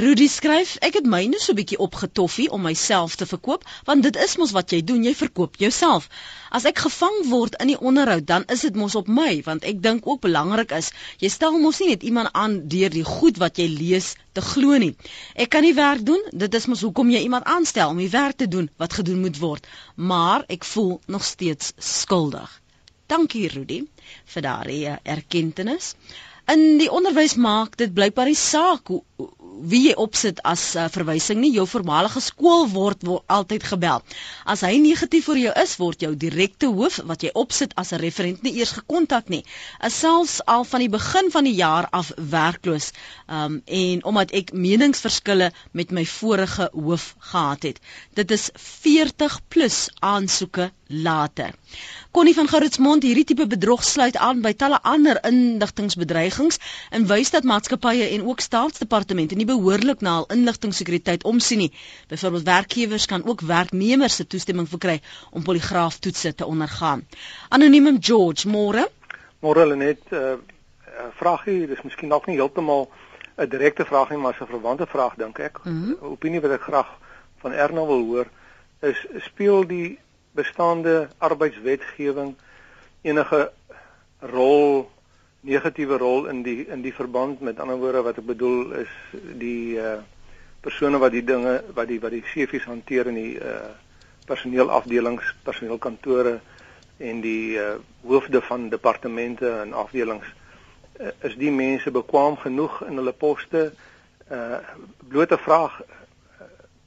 [0.03, 4.37] Rudy skryf: Ek het myne so bietjie opgetoffie om myself te verkoop, want dit is
[4.43, 6.11] mos wat jy doen, jy verkoop jouself.
[6.51, 9.83] As ek gevang word in die onderhoud, dan is dit mos op my, want ek
[9.83, 10.91] dink ook belangrik is,
[11.23, 14.77] jy stel mos nie net iemand aan deur die goed wat jy lees te glo
[14.83, 14.93] nie.
[15.35, 18.41] Ek kan nie werk doen, dit is mos hoekom jy iemand aanstel om die werk
[18.43, 22.61] te doen wat gedoen moet word, maar ek voel nog steeds skuldig.
[23.07, 23.83] Dankie Rudy
[24.35, 25.81] vir daardie eh, erkenning.
[26.53, 29.03] In die onderwys maak dit blykbaar die saak hoe
[29.63, 34.03] wie jy opsit as uh, verwysing nie jou voormalige skool word word altyd gebel.
[34.45, 38.01] As hy negatief vir jou is, word jou direkte hoof wat jy opsit as 'n
[38.03, 39.45] referent nie eers gekontak nie.
[39.89, 42.93] Is selfs al van die begin van die jaar af werkloos.
[43.29, 47.81] Um en omdat ek meningsverskille met my vorige hoof gehad het.
[48.15, 51.51] Dit is 40 plus aansoeke later.
[52.11, 56.59] Connie van Gerritsmond hierdie tipe bedrog sluit aan by talle ander inligtingbedragings
[56.91, 61.73] en wys dat maatskappye en ook staatsdepartemente nie behoorlik na hul inligtingsekuriteit omsien nie.
[62.09, 67.07] Byvoorbeeld werkgewers kan ook werknemers se toestemming verkry om poligraaftoetse te ondergaan.
[67.49, 68.89] Anoniem George, môre.
[69.41, 70.37] Môre hulle net 'n uh,
[70.89, 72.89] uh, vraagie, dis miskien dalk nie heeltemal
[73.37, 75.65] 'n direkte vraag nie, maar 'n verwante vraag dink ek.
[75.65, 76.11] mm -hmm.
[76.13, 76.89] Opinie wat ek graag
[77.39, 78.27] van Erna wil hoor
[78.81, 79.99] is speel die
[80.35, 82.35] bestaande arbeidswetgewing
[83.03, 83.51] enige
[84.33, 84.91] rol
[85.45, 87.41] negatiewe rol in die in die verband?
[87.41, 88.93] Met ander woorde wat ek bedoel is
[89.39, 90.01] die uh
[90.65, 93.73] persone wat die dinge wat die wat die CV's hanteer in die uh
[94.25, 96.39] personeelafdelings, personeelkantore
[96.99, 97.75] en die uh
[98.07, 100.27] hoofde van departemente en afdelings
[101.01, 103.69] uh, is die mense bekwam genoeg in hulle poste?
[104.33, 104.63] Uh
[105.09, 105.83] blote vraag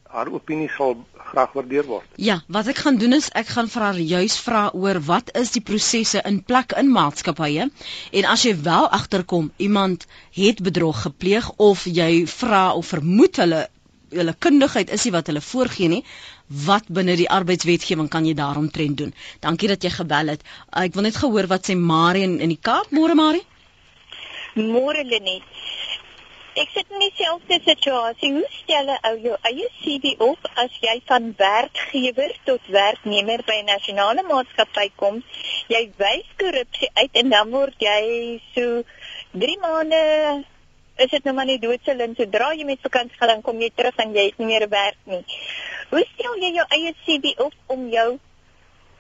[0.10, 0.96] haar opinie sal
[1.30, 2.06] graag waardeer word.
[2.16, 5.52] Ja, wat ek gaan doen is ek gaan vir haar juis vra oor wat is
[5.56, 7.68] die prosesse in plek in maatskappye
[8.22, 13.66] en as jy wel agterkom iemand het bedrog gepleeg of jy vra of vermoed hulle
[14.16, 16.04] hulle kundigheid is nie wat hulle voorgee nie
[16.68, 19.14] wat binne die arbeidswetgewing kan jy daaromtrent doen.
[19.44, 20.46] Dankie dat jy gebel het.
[20.72, 22.94] Ek wil net gehoor wat sê Marie in die Kaap.
[22.96, 23.44] Môre Marie.
[24.56, 25.57] Môre Lenet.
[26.58, 28.32] Ek sit in dieselfde situasie.
[28.34, 33.70] Hoe stel ou jou eie CV op as jy van werkgewer tot werknemer by 'n
[33.70, 35.20] nasionale maatskappy kom?
[35.70, 38.02] Jy wys korrupsie uit en dan word jy
[38.56, 38.82] so
[39.44, 40.02] 3 maande
[40.98, 43.98] is dit nou maar nie doodse lint sodra jy met vakansie gaan kom jy terug
[44.02, 45.24] en jy het nie meer werk nie.
[45.92, 48.10] Hoe stel jy jou eie CV op om jou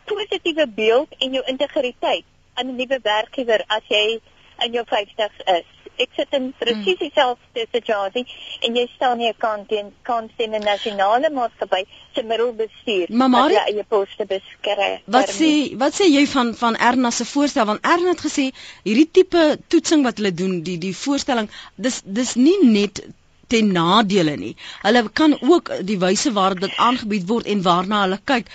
[0.05, 4.21] positiewe beeld en jou integriteit aan 'n nuwe werkgewer as jy
[4.65, 5.76] in jou 50's is?
[6.03, 7.71] Ek sit in presies dieselfde hmm.
[7.75, 8.25] situasie
[8.67, 11.83] en jy staan nie 'n kant teen kant teen 'n nasionale maatskappy
[12.15, 15.01] se middelbestuur wat jy eie poste beskryf.
[15.17, 15.51] Wat sê
[15.83, 18.49] wat sê jy van van Erna se voorstel want Erna het gesê
[18.83, 23.01] hierdie tipe toetsing wat hulle doen die die voorstelling dis dis nie net
[23.47, 24.53] ten nadele nie.
[24.81, 28.49] Hulle kan ook die wyse waarop dit aangebied word en waarna hulle kyk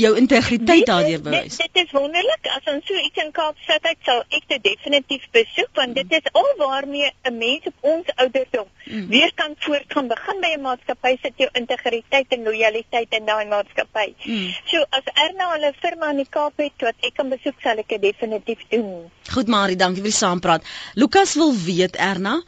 [0.00, 1.56] jou integriteit daardeur bewys.
[1.56, 5.26] Dit, dit is wonderlik as ons so iets in Kaapstad het, sal ek dit definitief
[5.36, 9.06] besoek want dit is al waarmee 'n mens op ons ouderdom mm.
[9.08, 10.08] weer kan voortgaan.
[10.08, 14.14] Begin by 'n maatskappy sit jou integriteit en lojaliteit in daai maatskappy.
[14.24, 14.48] Mm.
[14.64, 17.88] So as Erna hulle firma in die Kaap het wat ek kan besoek, sal ek
[17.88, 19.10] dit definitief doen.
[19.30, 20.66] Goed Marie, dankie vir die saampraat.
[20.94, 22.40] Lukas wil weet Erna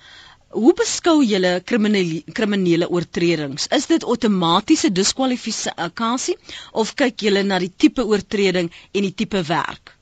[0.53, 3.71] Hoe beskou julle kriminele kriminele oortredings?
[3.73, 6.37] Is dit outomatiese diskwalifikasie
[6.77, 9.95] of kyk julle na die tipe oortreding en die tipe werk?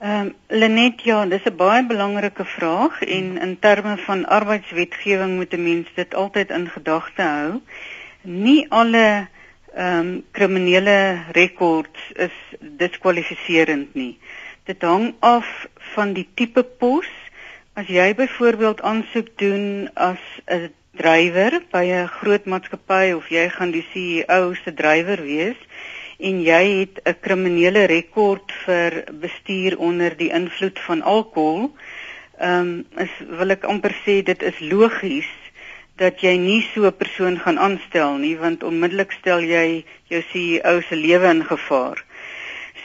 [0.00, 5.52] Ehm um, Lenet, ja, dis 'n baie belangrike vraag en in terme van arbeidswetgewing moet
[5.52, 7.60] 'n mens dit altyd in gedagte hou.
[8.22, 9.28] Nie alle
[9.74, 14.18] ehm um, kriminele rekords is diskwalifiserend nie.
[14.64, 17.08] Dit hang af van die tipe pos
[17.74, 23.72] As jy byvoorbeeld aansoek doen as 'n drywer by 'n groot maatskappy of jy gaan
[23.74, 25.58] die CEO se drywer wees
[26.28, 31.74] en jy het 'n kriminele rekord vir bestuur onder die invloed van alkohol,
[32.38, 35.32] ehm um, is wil ek amper sê dit is logies
[35.96, 39.84] dat jy nie so 'n persoon gaan aanstel nie want onmiddellik stel jy
[40.14, 41.98] jou CEO se lewe in gevaar.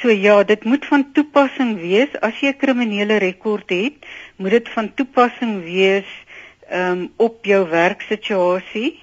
[0.02, 4.06] So ja, dit moet van toepassing wees as jy 'n kriminele rekord het,
[4.38, 6.08] moet dit van toepassing wees
[6.72, 9.00] um, op jou werksituasie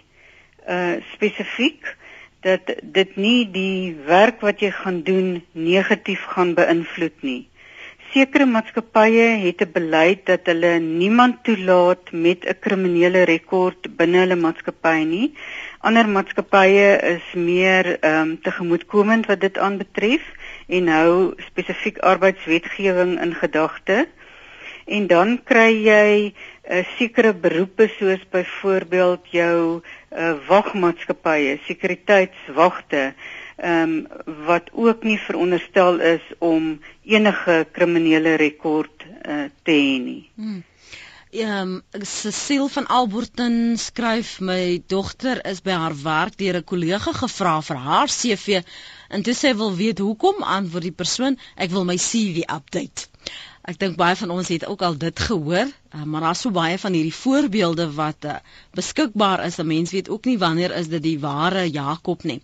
[0.68, 1.96] uh spesifiek
[2.40, 7.42] dat dit nie die werk wat jy gaan doen negatief gaan beïnvloed nie.
[8.14, 14.36] Sekere maatskappye het 'n beleid dat hulle niemand toelaat met 'n kriminele rekord binne hulle
[14.36, 15.34] maatskappy nie.
[15.80, 20.22] Ander maatskappye is meer ehm um, tegemoetkomend wat dit aanbetref
[20.66, 24.06] en hou spesifiek arbeidswetgewing in gedagte.
[24.86, 33.14] En dan kry jy 'n uh, eh, sekere beroepe soos byvoorbeeld jou uh, wagmaatskappye, sekuriteitswagte,
[33.56, 34.06] ehm um,
[34.46, 40.30] wat ook nie veronderstel is om enige kriminele rekord uh, te hê nie.
[40.34, 40.62] Hmm.
[41.30, 47.12] Ehm um, Cecile van Alberton skryf my dogter is by haar werk deur 'n kollega
[47.12, 48.62] gevra vir haar CV
[49.08, 53.08] en toe sê wil weet hoekom antwoord die persoon ek wil my CV update.
[53.66, 56.76] Ek dink baie van ons het ook al dit gehoor, uh, maar daar's so baie
[56.78, 58.36] van hierdie voorbeelde wat uh,
[58.78, 59.58] beskikbaar is.
[59.58, 62.38] 'n Mens weet ook nie wanneer is dit die ware Jakob nie.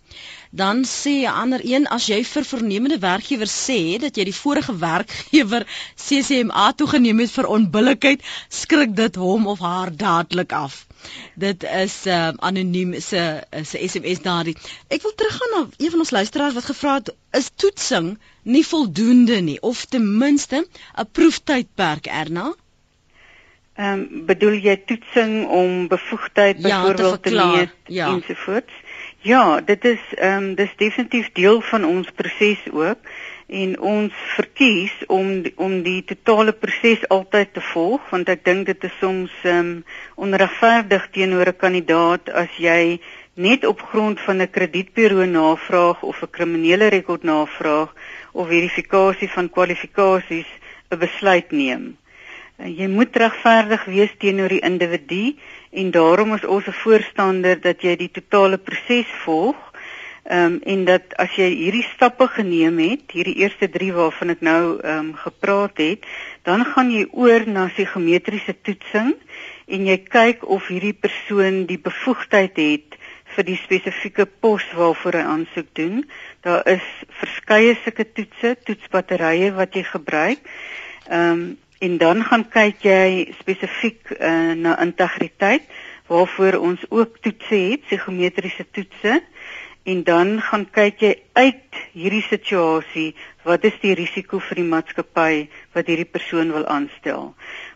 [0.51, 4.75] Dan sê 'n ander een as jy vir vernemende werkgewers sê dat jy die vorige
[4.77, 10.85] werkgewer CCMA toegeneem het vir onbillikheid, skrik dit hom of haar dadelik af.
[11.35, 14.57] Dit is uh, anoniem se se SMS daardie.
[14.87, 19.39] Ek wil teruggaan na een van ons luisteraars wat gevra het, is toetsing nie voldoende
[19.41, 22.53] nie of ten minste 'n proeftydperk erna?
[23.73, 28.07] Ehm um, bedoel jy toetsing om bevoegdheid ja, byvoorbeeld te, te meet ja.
[28.07, 28.73] ensovoorts?
[29.19, 32.97] Ja, dit is ehm um, dis definitief deel van ons proses ook
[33.61, 35.27] en ons verkies om
[35.65, 39.71] om die totale proses altyd te volg want ek dink dit is soms um,
[40.27, 42.99] onregverdig teenoor 'n kandidaat as jy
[43.35, 47.89] net op grond van 'n kredietburo navraag of 'n kriminele rekord navraag
[48.31, 50.49] of verifikasie van kwalifikasies
[50.91, 51.97] 'n besluit neem.
[52.57, 55.35] Eh, jy moet regverdig wees teenoor die individu
[55.71, 59.72] en daarom is ons 'n voorstander dat jy die totale proses volg.
[60.23, 64.43] Ehm um, en dat as jy hierdie stappe geneem het, hierdie eerste 3 waarvan ek
[64.47, 66.05] nou ehm um, gepraat het,
[66.47, 69.11] dan gaan jy oor na psigometriese toetsing
[69.67, 72.95] en jy kyk of hierdie persoon die bevoegdheid het
[73.35, 76.03] vir die spesifieke pos waarvoor hy aansoek doen.
[76.47, 76.87] Daar is
[77.19, 80.39] verskeie sulke toetse, toetsbatterye wat jy gebruik.
[81.09, 81.45] Ehm um,
[81.83, 85.65] en dan gaan kyk jy spesifiek uh, na integriteit
[86.07, 89.17] waarvoor ons ook toetse het, psigometriese toetse.
[89.83, 93.09] En dan gaan kyk jy uit hierdie situasie,
[93.43, 97.33] wat is die risiko vir die maatskappy wat hierdie persoon wil aanstel?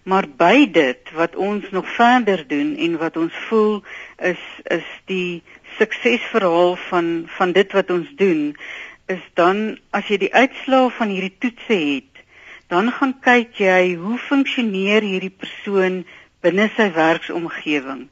[0.07, 3.81] Maar by dit wat ons nog verder doen en wat ons voel
[4.23, 5.43] is is die
[5.77, 8.53] suksesverhaal van van dit wat ons doen
[9.11, 9.59] is dan
[9.91, 12.23] as jy die uitslae van hierdie toetse het,
[12.71, 16.01] dan gaan kyk jy hoe funksioneer hierdie persoon
[16.43, 18.07] binne sy werksomgewing.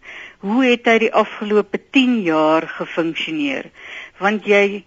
[0.45, 3.71] Hoe het hy die afgelope 10 jaar gefunksioneer?
[4.21, 4.83] Want jy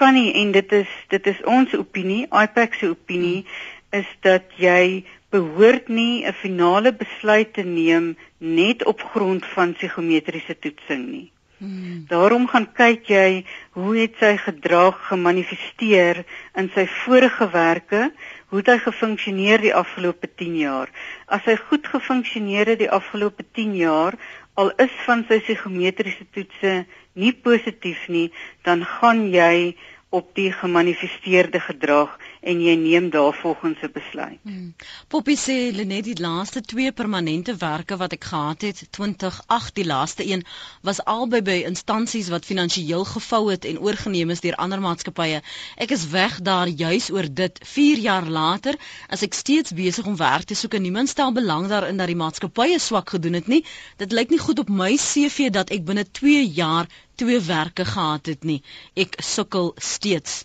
[0.00, 3.44] kan nie en dit is dit is ons opinie, IPAC se opinie
[3.92, 10.58] is dat jy behoort nie 'n finale besluit te neem net op grond van psigometriese
[10.58, 11.30] toetsing nie.
[11.58, 12.04] Hmm.
[12.08, 16.24] Daarom gaan kyk jy hoe het sy gedrag gemanifesteer
[16.58, 18.10] in sy vorige werke,
[18.48, 20.90] hoe het hy gefunksioneer die afgelope 10 jaar.
[21.26, 24.18] As hy goed gefunksioneer het die afgelope 10 jaar,
[24.54, 26.74] al is van sy psigometriese toetse
[27.18, 28.28] nie positief nie,
[28.66, 29.74] dan gaan jy
[30.14, 32.12] op die gemanifesteerde gedrag
[32.44, 34.38] en jy neem daarvolgens 'n besluit.
[34.42, 34.74] Hmm.
[35.08, 40.26] Poppy sê Lenet die laaste twee permanente werke wat ek gehad het, 2008 die laaste
[40.26, 40.44] een
[40.82, 45.40] was albei by instansies wat finansiëel gevou het en oorgeneem is deur ander maatskappye.
[45.76, 47.60] Ek is weg daar juis oor dit.
[47.62, 48.76] 4 jaar later
[49.08, 52.22] as ek steeds besig om werk te soek en niemand stel belang daarin dat die
[52.24, 53.64] maatskappye swak gedoen het nie.
[53.96, 58.26] Dit lyk nie goed op my CV dat ek binne 2 jaar twee werke gehad
[58.26, 58.62] het nie.
[58.94, 60.44] Ek sukkel steeds.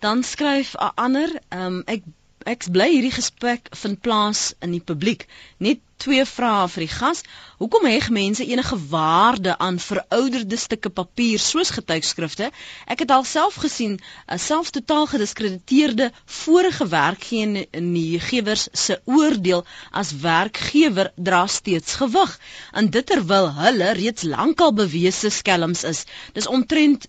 [0.00, 2.02] Dan skryf 'n ander, um, ek
[2.46, 5.24] ek bly hierdie gesprek vind plaas in die publiek.
[5.58, 7.22] Net twee vrae vir die gas.
[7.58, 12.50] Hoekom heg mense enige waarde aan verouderde stukke papier soos getuigskrifte?
[12.86, 21.46] Ek het alself gesien, uh, selfs totaal gediskrediteerde vorige werkgewers se oordeel as werkgewer dra
[21.50, 22.38] steeds gewig.
[22.72, 26.04] En dit terwyl hulle reeds lankal bewese skelms is.
[26.36, 27.08] Dis omtrent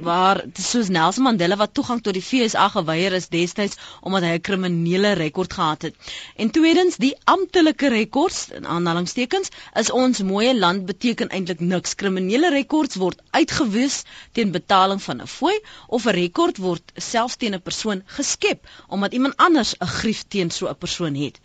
[0.00, 4.40] waar soos Nelson Mandela wat toegang tot die FSA geweier is destyds omdat hy 'n
[4.40, 5.94] kriminele rekord gehad het.
[6.36, 11.94] En tweedens, die amptelike rekords in aanhalingstekens is ons mooi land beteken eintlik niks.
[11.94, 14.02] Kriminele rekords word uitgewis
[14.32, 19.12] teen betaling van 'n fooi of 'n rekord word selfs teen 'n persoon geskep omdat
[19.12, 21.40] iemand anders 'n grief teen so 'n persoon het.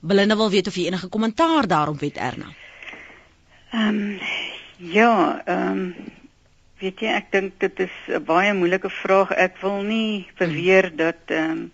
[0.00, 2.52] Belinda wil weet of jy enige kommentaar daarop het Erna.
[3.70, 4.20] Ehm um,
[4.76, 6.24] ja, ehm um
[6.80, 9.32] Weet jy, ek dink dit is 'n baie moeilike vraag.
[9.32, 11.72] Ek wil nie beweer dat ehm um,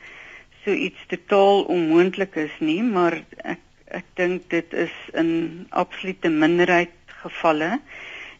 [0.64, 6.94] so iets totaal onmoontlik is nie, maar ek ek dink dit is in absolute minderheid
[7.22, 7.80] gevalle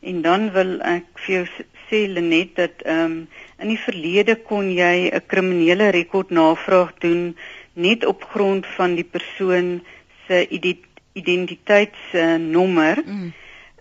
[0.03, 1.43] En dan wil ek vir jou
[1.87, 3.29] sê Lenet dat ehm um,
[3.63, 7.37] in die verlede kon jy 'n kriminele rekord navraag doen
[7.87, 9.69] net op grond van die persoon
[10.27, 10.39] se
[11.15, 13.03] identiteitsnommer.
[13.07, 13.33] Mm.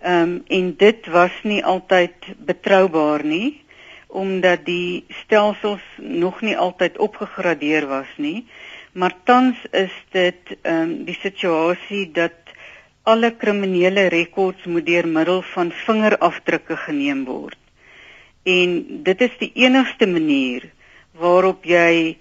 [0.02, 2.14] Ehm um, en dit was nie altyd
[2.46, 3.60] betroubaar nie
[4.12, 8.46] omdat die stelsels nog nie altyd opgegradeer was nie.
[8.92, 12.34] Maar tans is dit ehm um, die situasie dat
[13.02, 17.58] alle kriminele rekords moet deur middel van vingerafdrukke geneem word.
[18.42, 20.70] En dit is die enigste manier
[21.18, 22.16] waarop jy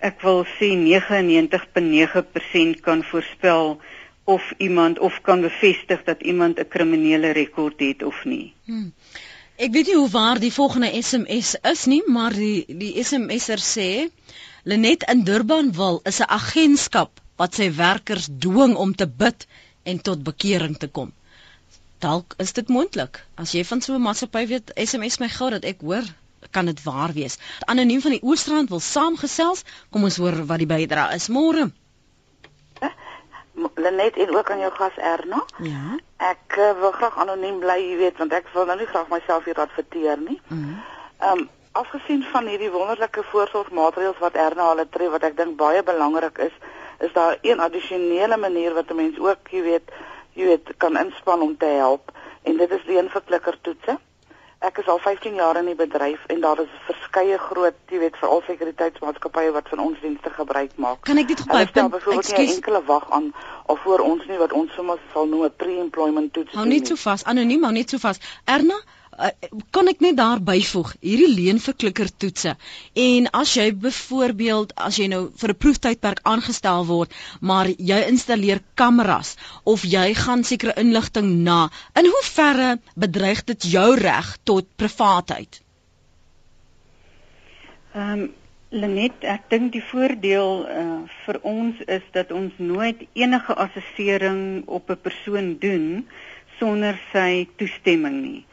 [0.00, 3.80] ek wil sê 99.9% kan voorspel
[4.28, 8.52] of iemand of kan bevestig dat iemand 'n kriminele rekord het of nie.
[8.64, 8.92] Hmm.
[9.56, 14.10] Ek weet nie hoe waar die volgende SMS is nie, maar die die SMSer sê
[14.62, 19.46] Lenet in Durbanville is 'n agentskap wat sy werkers dwing om te bid
[19.82, 21.12] en tot bekering te kom.
[21.98, 23.24] Dalk is dit moontlik.
[23.34, 26.04] As jy van so 'n maatskappy weet, SMS my gou dat ek hoor,
[26.50, 27.38] kan dit waar wees.
[27.66, 29.64] Anoniem van die Oostrand wil saamgesels.
[29.90, 31.70] Kom ons hoor wat die bydrae is môre.
[33.74, 35.44] Lenet en ook aan jou gas Erna.
[35.58, 35.98] Ja.
[36.16, 39.44] Ek uh, wil graag anoniem bly, jy weet, want ek wil nou nie graag myself
[39.44, 40.40] hier adverteer nie.
[40.48, 40.74] Mhm.
[41.18, 41.48] Ehm um,
[41.78, 46.54] afgesien van hierdie wonderlike voorsorgmaatreëls wat Erna het tree wat ek dink baie belangrik is,
[46.98, 49.92] is daar een addisionele manier wat 'n mens ook, jy weet,
[50.32, 52.10] jy weet, kan inspann om te help
[52.42, 53.98] en dit is die een vir klikkertoetse.
[54.58, 58.16] Ek is al 15 jaar in die bedryf en daar is verskeie groot, jy weet,
[58.18, 61.04] veral sekuriteitsmaatskappye wat van ons dienste gebruik maak.
[61.06, 61.94] Kan ek dit op my punt?
[62.16, 63.28] Ek sê enkele wag aan
[63.70, 66.58] of voor ons nie wat ons sommer sal noem 'n pre-employment toets.
[66.58, 68.18] Hou net so vas, anoniem, hou net so vas.
[68.44, 68.80] Erna,
[69.18, 69.30] uh,
[69.74, 70.94] kan ek net daar byvoeg?
[71.02, 72.54] Hierdie leenverklikker toetse
[73.04, 78.62] en as jy byvoorbeeld as jy nou vir 'n proeftydperk aangestel word maar jy installeer
[78.74, 81.60] kameras of jy gaan sekere inligting na
[81.94, 85.62] in hoe verre bedreig dit jou reg tot privaatheid?
[87.94, 88.28] Ehm um,
[88.68, 94.90] Lenet ek dink die voordeel uh, vir ons is dat ons nooit enige assessering op
[94.92, 96.04] 'n persoon doen
[96.58, 98.44] sonder sy toestemming nie.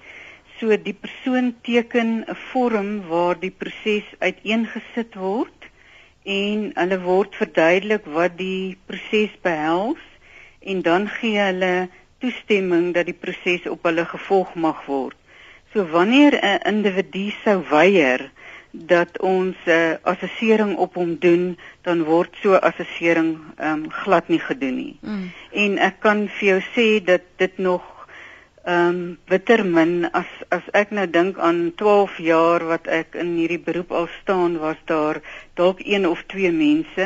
[0.59, 5.69] So die persoon teken 'n vorm waar die proses uiteengesit word
[6.23, 10.03] en hulle word verduidelik wat die proses behels
[10.61, 11.89] en dan gee hulle
[12.23, 15.17] toestemming dat die proses op hulle gevolg mag word.
[15.73, 18.31] So wanneer 'n individu sou weier
[18.71, 24.39] dat ons 'n uh, assessering op hom doen, dan word so assessering um, glad nie
[24.39, 24.97] gedoen nie.
[25.01, 25.31] Mm.
[25.51, 27.94] En ek kan vir jou sê dat dit nog
[28.65, 33.35] ehm um, bitter min as as ek nou dink aan 12 jaar wat ek in
[33.37, 35.21] hierdie beroep al staan was daar
[35.53, 37.05] dalk een of twee mense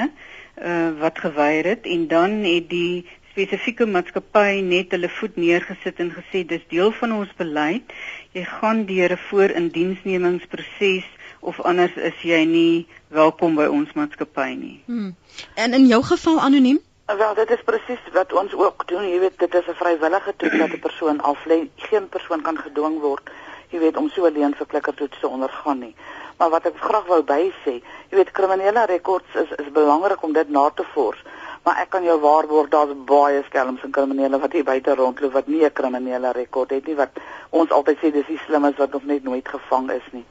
[0.70, 6.16] uh wat geweier het en dan het die spesifieke maatskappy net hulle voet neergesit en
[6.16, 7.94] gesê dis deel van ons beleid
[8.38, 11.08] jy gaan deur 'n voorindiensnemingsproses
[11.40, 14.78] of anders is jy nie welkom by ons maatskappy nie.
[14.86, 15.16] Hmm.
[15.56, 16.80] En in jou geval anoniem?
[17.18, 19.08] Wel, dit is presies wat ons ook doen.
[19.10, 21.68] Jy weet, dit is 'n vrywillige toets wat 'n persoon aflê.
[21.76, 23.30] Geen persoon kan gedwing word,
[23.70, 25.96] jy weet, om so alleen vir klikkertoets te ondergaan nie.
[26.38, 30.50] Maar wat ek graag wou bysê, jy weet, kriminele rekords is is belangrik om dit
[30.50, 31.24] na te vors.
[31.64, 35.48] Maar ek kan jou waarborg daar's baie skelms en kriminele wat hier buite rondloop wat
[35.48, 37.10] nie 'n kriminele rekord het nie wat
[37.50, 40.26] ons altyd sê dis die slimmes wat nog net nooit gevang is nie.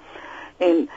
[0.56, 0.90] En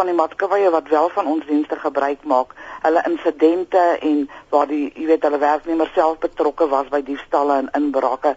[0.00, 4.86] van die maatskappye wat wel van ons dienste gebruik maak, hulle insidente en waar die
[4.94, 8.36] jy weet hulle werknemers self betrokke was by diefstalle en inbrake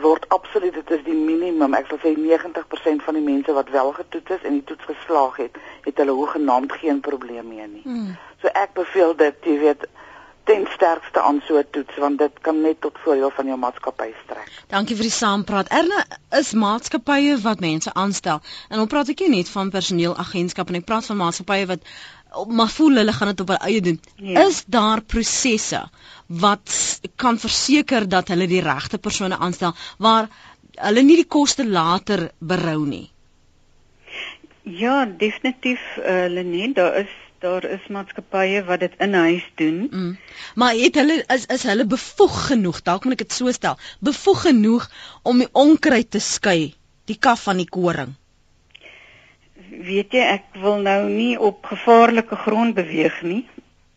[0.00, 1.74] word absoluut dit is die minimum.
[1.76, 5.36] Ek sal sê 90% van die mense wat wel getoets is en die toets geslaag
[5.42, 7.84] het, het hulle hoegenaamd geen probleem mee nie.
[7.84, 8.14] Hmm.
[8.40, 9.84] So ek beveel dit, jy weet,
[10.44, 14.10] ten sterkste aan so 'n toets want dit kan net tot voordeel van jou maatskappy
[14.24, 14.48] strek.
[14.68, 15.68] Dankie vir die saampraat.
[15.68, 18.40] Erna is maatskappye wat mense aanstel.
[18.68, 21.80] En ons praat ek nie net van personeelagentskap en ek praat van maatskappye wat
[22.48, 24.00] maar voel hulle gaan dit op hulle eie doen.
[24.16, 24.46] Ja.
[24.46, 25.82] Is daar prosesse
[26.26, 30.28] wat kan verseker dat hulle die regte persone aanstel waar
[30.74, 33.10] hulle nie die koste later berou nie?
[34.62, 37.10] Ja, definitief uh, Lenet, daar is
[37.42, 39.78] daar is maatskappye wat dit in huis doen.
[39.90, 40.16] Mm.
[40.54, 44.46] Maar het hulle is is hulle bevoeg genoeg, dalk moet ek dit so stel, bevoeg
[44.48, 44.88] genoeg
[45.22, 46.74] om die onkruid te skei,
[47.10, 48.14] die kaf van die koring.
[49.72, 53.42] Weet jy, ek wil nou nie op gevaarlike grond beweeg nie.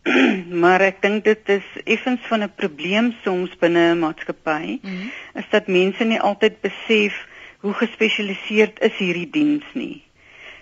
[0.62, 5.10] maar ek dink dit is effens van 'n probleem soms binne 'n maatskappy, mm.
[5.40, 7.14] is dat mense nie altyd besef
[7.60, 10.05] hoe gespesialiseerd is hierdie diens nie.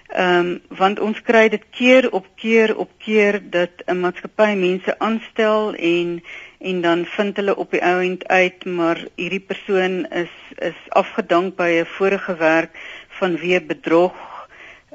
[0.09, 4.99] Ehm um, want ons kry dit keer op keer op keer dat 'n maatskappy mense
[4.99, 6.23] aanstel en
[6.59, 11.71] en dan vind hulle op die ouend uit maar hierdie persoon is is afgedank by
[11.81, 12.71] 'n vorige werk
[13.21, 14.15] vanweë bedrog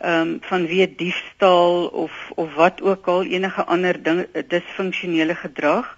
[0.01, 5.97] ehm um, vanweë diefstal of of wat ook al enige ander ding disfunksionele gedrag.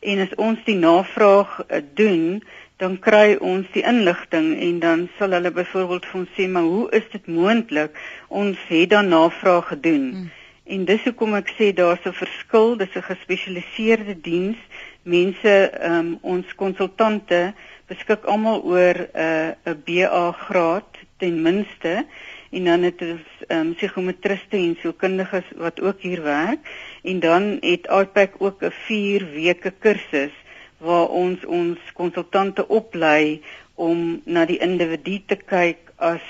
[0.00, 2.42] En as ons die navraag uh, doen
[2.76, 6.86] dan kry ons die inligting en dan sal hulle byvoorbeeld vir ons sê maar hoe
[6.98, 7.98] is dit moontlik?
[8.28, 10.06] Ons het dan navraag gedoen.
[10.12, 10.30] Hmm.
[10.72, 14.58] en dis hoekom ek sê daar's 'n verskil dis 'n gespesialiseerde diens.
[15.02, 17.54] Mense um, ons konsultante
[17.90, 22.06] beskik almal oor 'n uh, 'n BA graad ten minste
[22.50, 26.60] en dan het ons um, psigometriste en sielkundiges wat ook hier werk.
[27.02, 30.34] En dan het IPAC ook 'n 4 weke kursus
[30.82, 33.42] waar ons ons konsultante oplei
[33.74, 36.24] om na die individu te kyk as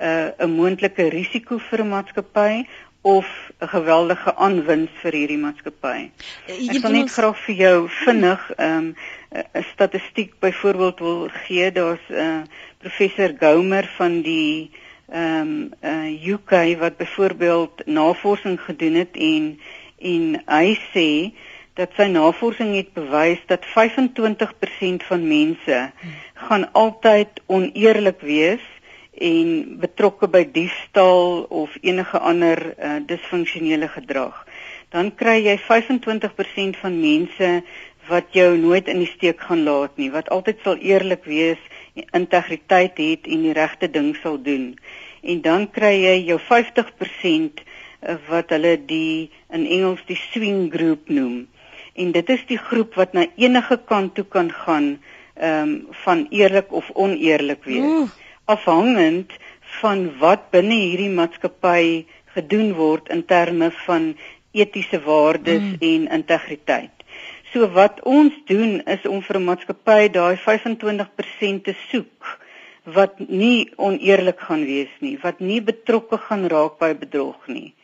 [0.00, 2.64] 'n uh, moontlike risiko vir 'n maatskappy
[3.02, 3.26] of
[3.60, 6.10] 'n geweldige aanwins vir hierdie maatskappy.
[6.46, 7.16] Ek wil net ons...
[7.16, 8.94] graag vir jou vinnig 'n um,
[9.32, 11.72] 'n statistiek byvoorbeeld wil gee.
[11.72, 12.42] Daar's 'n uh,
[12.78, 14.70] professor Goumer van die
[15.10, 19.60] ehm um, uh, UK wat byvoorbeeld navorsing gedoen het en
[19.98, 21.08] en hy sê
[21.80, 25.78] dat sy navorsing het bewys dat 25% van mense
[26.48, 28.66] gaan altyd oneerlik wees
[29.20, 34.36] en betrokke by diefstal of enige ander uh, disfunksionele gedrag.
[34.92, 37.50] Dan kry jy 25% van mense
[38.10, 41.60] wat jou nooit in die steek gaan laat nie, wat altyd sal eerlik wees,
[42.16, 44.72] integriteit het en die regte ding sal doen.
[45.22, 51.12] En dan kry jy jou 50% eh, wat hulle die in Engels die swing groep
[51.12, 51.44] noem.
[52.00, 54.88] En dit is die groep wat na enige kant toe kan gaan,
[55.36, 57.84] ehm um, van eerlik of oneerlik wees.
[57.84, 58.10] Oeh
[58.50, 59.32] afhangend
[59.80, 64.12] van wat binne hierdie maatskappy gedoen word in terme van
[64.62, 65.76] etiese waardes mm.
[65.90, 67.04] en integriteit.
[67.52, 72.38] So wat ons doen is om vir 'n maatskappy daai 25% te soek
[72.96, 77.74] wat nie oneerlik gaan wees nie, wat nie betrokke gaan raak by bedrog nie.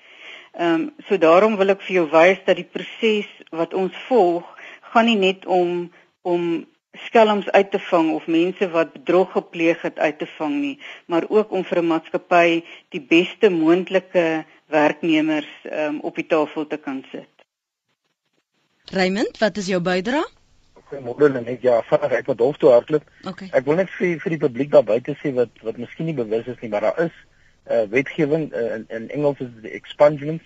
[0.56, 4.46] Ehm um, so daarom wil ek vir jou wys dat die proses wat ons volg
[4.92, 5.90] gaan nie net om
[6.24, 6.64] om
[7.06, 11.28] skelms uit te vang of mense wat bedrog gepleeg het uit te vang nie, maar
[11.28, 17.04] ook om vir 'n maatskappy die beste moontlike werknemers um, op die tafel te kan
[17.12, 17.28] sit.
[18.92, 20.24] Raymond, wat is jou bydrae?
[20.86, 23.06] Goeiemôre net ja, vinnig ek moet hof toe hardloop.
[23.26, 23.48] Okay.
[23.52, 26.46] Ek wil net vir vir die publiek daar buite sê wat wat miskien nie bewus
[26.46, 27.16] is nie, maar daar is
[27.70, 30.44] uh, wetgewing uh, in in Engels is die expungements.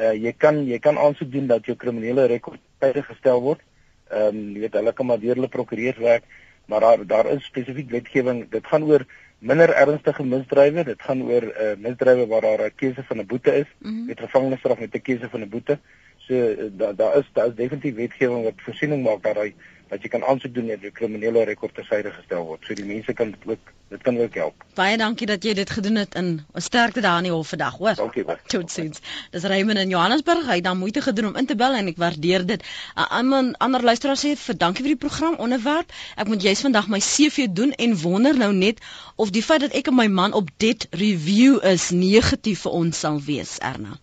[0.00, 3.62] Uh, jy kan jy kan aansoek doen dat jou kriminele rekord tydig gestel word.
[4.10, 6.24] Ehm um, jy weet hulle kan maar deur hulle prokureurs werk,
[6.66, 8.44] maar daar daar is spesifiek wetgewing.
[8.50, 9.06] Dit gaan oor
[9.38, 10.84] minder ernstige misdrywe.
[10.84, 14.06] Dit gaan oor uh, misdrywe waar daar 'n keuse van 'n boete is, mm -hmm.
[14.06, 15.78] met gevangenisstraf met 'n keuse van 'n boete.
[16.16, 19.54] So uh, daar daar is daar is definitief wetgewing wat voorsiening maak dat hy
[19.88, 22.64] dat jy kan aansoek doen dat jou kriminele rekord tersyde gestel word.
[22.66, 24.64] So die mense kan dit ook dit kan ook help.
[24.74, 27.94] Baie dankie dat jy dit gedoen het in sterkte daar in die hof vandag, hoor.
[27.94, 28.40] Dankie baie.
[28.50, 28.98] Totsiens.
[29.30, 30.42] Dis Raymond in Johannesburg.
[30.48, 32.64] Hy het dan moeite gedoen om in te bel en ek waardeer dit.
[32.96, 35.92] 'n Ander ander luisteraar sê vir dankie vir die program onderwerp.
[36.16, 38.82] Ek moet juist vandag my CV doen en wonder nou net
[39.14, 42.98] of die feit dat ek en my man op debt review is negatief vir ons
[42.98, 44.00] sal wees, Erna.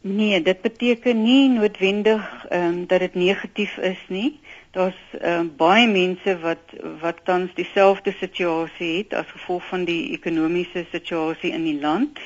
[0.00, 4.38] Nee, dit beteken nie noodwendig ehm um, dat dit negatief is nie
[4.70, 10.84] daar's uh, baie mense wat wat tans dieselfde situasie het as gevolg van die ekonomiese
[10.90, 12.20] situasie in die land.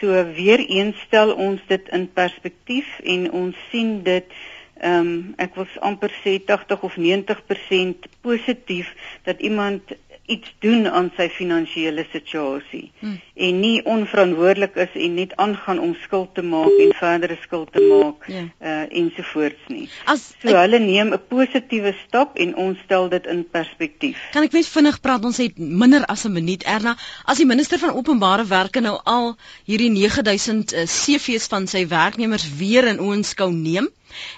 [0.00, 4.36] So weer eens stel ons dit in perspektief en ons sien dit
[4.76, 8.90] ehm um, ek wil amper sê 80 of 90% positief
[9.24, 13.16] dat iemand iets doen aan sy finansiële situasie hmm.
[13.48, 17.82] en nie onverantwoordelik is en net aangaan om skuld te maak en verdere skuld te
[17.82, 18.44] maak ja.
[18.60, 19.88] uh ensovoorts nie.
[20.06, 24.20] As so ek, hulle neem 'n positiewe stap en ons stel dit in perspektief.
[24.32, 27.78] Kan ek net vinnig praat ons het minder as 'n minuut Erna as die minister
[27.78, 33.52] van openbare werke nou al hierdie 9000 uh, CV's van sy werknemers weer in oënskou
[33.52, 33.88] neem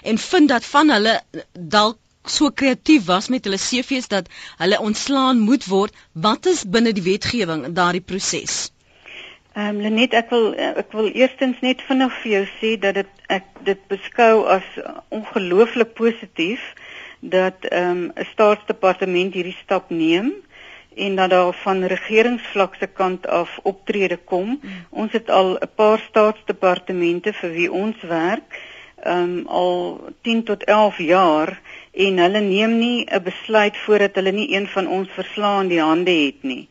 [0.03, 1.21] en vind dat van hulle
[1.53, 1.97] dalk
[2.29, 7.03] so kreatief was met hulle CV's dat hulle ontslaan moet word, wat is binne die
[7.03, 8.71] wetgewing daardie proses?
[9.53, 13.23] Ehm um, Lenet, ek wil ek wil eerstens net vinnig vir jou sê dat dit
[13.33, 14.67] ek dit beskou as
[15.09, 16.61] ongelooflik positief
[17.19, 20.29] dat ehm um, 'n staatsdepartement hierdie stap neem
[20.95, 24.59] en dat daar van regeringsvlak se kant af optrede kom.
[24.61, 24.85] Mm.
[24.89, 28.59] Ons het al 'n paar staatsdepartemente vir wie ons werk,
[29.03, 31.59] ehm um, al 10 tot 11 jaar
[32.05, 35.81] en hulle neem nie 'n besluit voordat hulle nie een van ons verslae in die
[35.81, 36.67] hande het nie.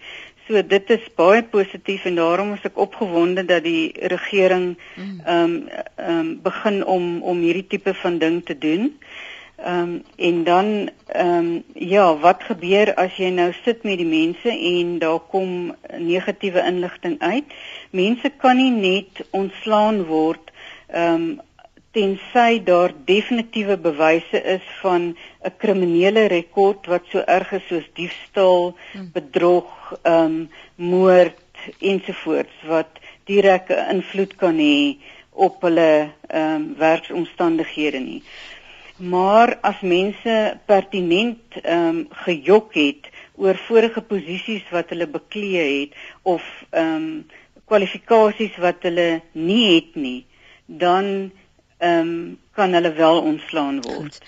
[0.46, 5.20] So dit is baie positief en daarom is ek opgewonde dat die regering mm.
[5.24, 8.94] ehm um, ehm um, begin om om hierdie tipe van ding te doen.
[9.56, 14.08] Ehm um, en dan ehm um, ja, wat gebeur as jy nou sit met die
[14.08, 17.52] mense en daar kom negatiewe inligting uit?
[17.90, 20.52] Mense kan nie net ontslaan word
[20.86, 21.40] ehm um,
[21.96, 28.76] tensy daar definitiewe bewyse is van 'n kriminele rekord wat so erg is soos diefstal,
[28.92, 29.10] hmm.
[29.12, 29.68] bedrog,
[30.02, 31.38] ehm um, moord
[31.78, 32.90] ensovoorts wat
[33.24, 34.96] direk invloed kan hê
[35.32, 38.22] op hulle ehm um, werksomstandighede nie.
[38.98, 45.92] Maar as mense pertinent ehm um, gejok het oor vorige posisies wat hulle beklee het
[46.22, 47.26] of ehm um,
[47.68, 50.24] kwalifikasies wat hulle nie het nie,
[50.66, 51.30] dan
[51.78, 54.18] ehm um, kan hulle wel ontslaan word.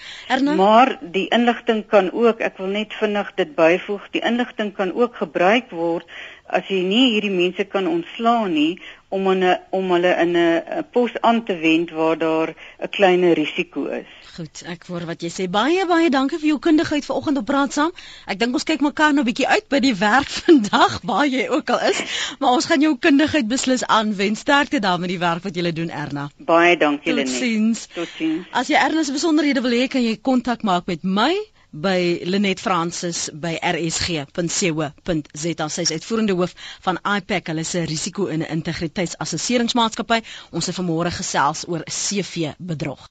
[0.57, 5.17] Maar die inligting kan ook, ek wil net vinnig dit byvoeg, die inligting kan ook
[5.19, 6.07] gebruik word
[6.47, 8.79] as jy nie hierdie mense kan ontslaan nie
[9.11, 13.33] om in 'n om hulle in 'n pos aan te wend waar daar 'n klein
[13.33, 14.11] risiko is.
[14.41, 15.45] Goed, ek hoor wat jy sê.
[15.53, 17.91] Baie baie dankie vir jou kundigheid vanoggend op praat saam.
[18.33, 21.45] Ek dink ons kyk mekaar nou 'n bietjie uit by die werk vandag waar jy
[21.57, 22.01] ook al is,
[22.41, 24.41] maar ons gaan jou kundigheid beslis aanwend.
[24.41, 26.31] Sterkte daar met die werk wat jy doen Erna.
[26.39, 27.35] Baie dankie Lenet.
[27.35, 27.85] Totsiens.
[27.93, 28.49] Totsiens.
[28.57, 31.37] As jy Erna se besonderhede wil hê, kan jy kontak maak met my
[31.71, 35.69] by Lenet Francis by rsg.co.za.
[35.69, 36.57] Sy is uitvoerende hoof
[36.89, 40.25] van IPAC, hulle se risiko en integriteitsassesseringsmaatskappy.
[40.51, 43.09] Ons het vanmôre gesels oor CV bedrog.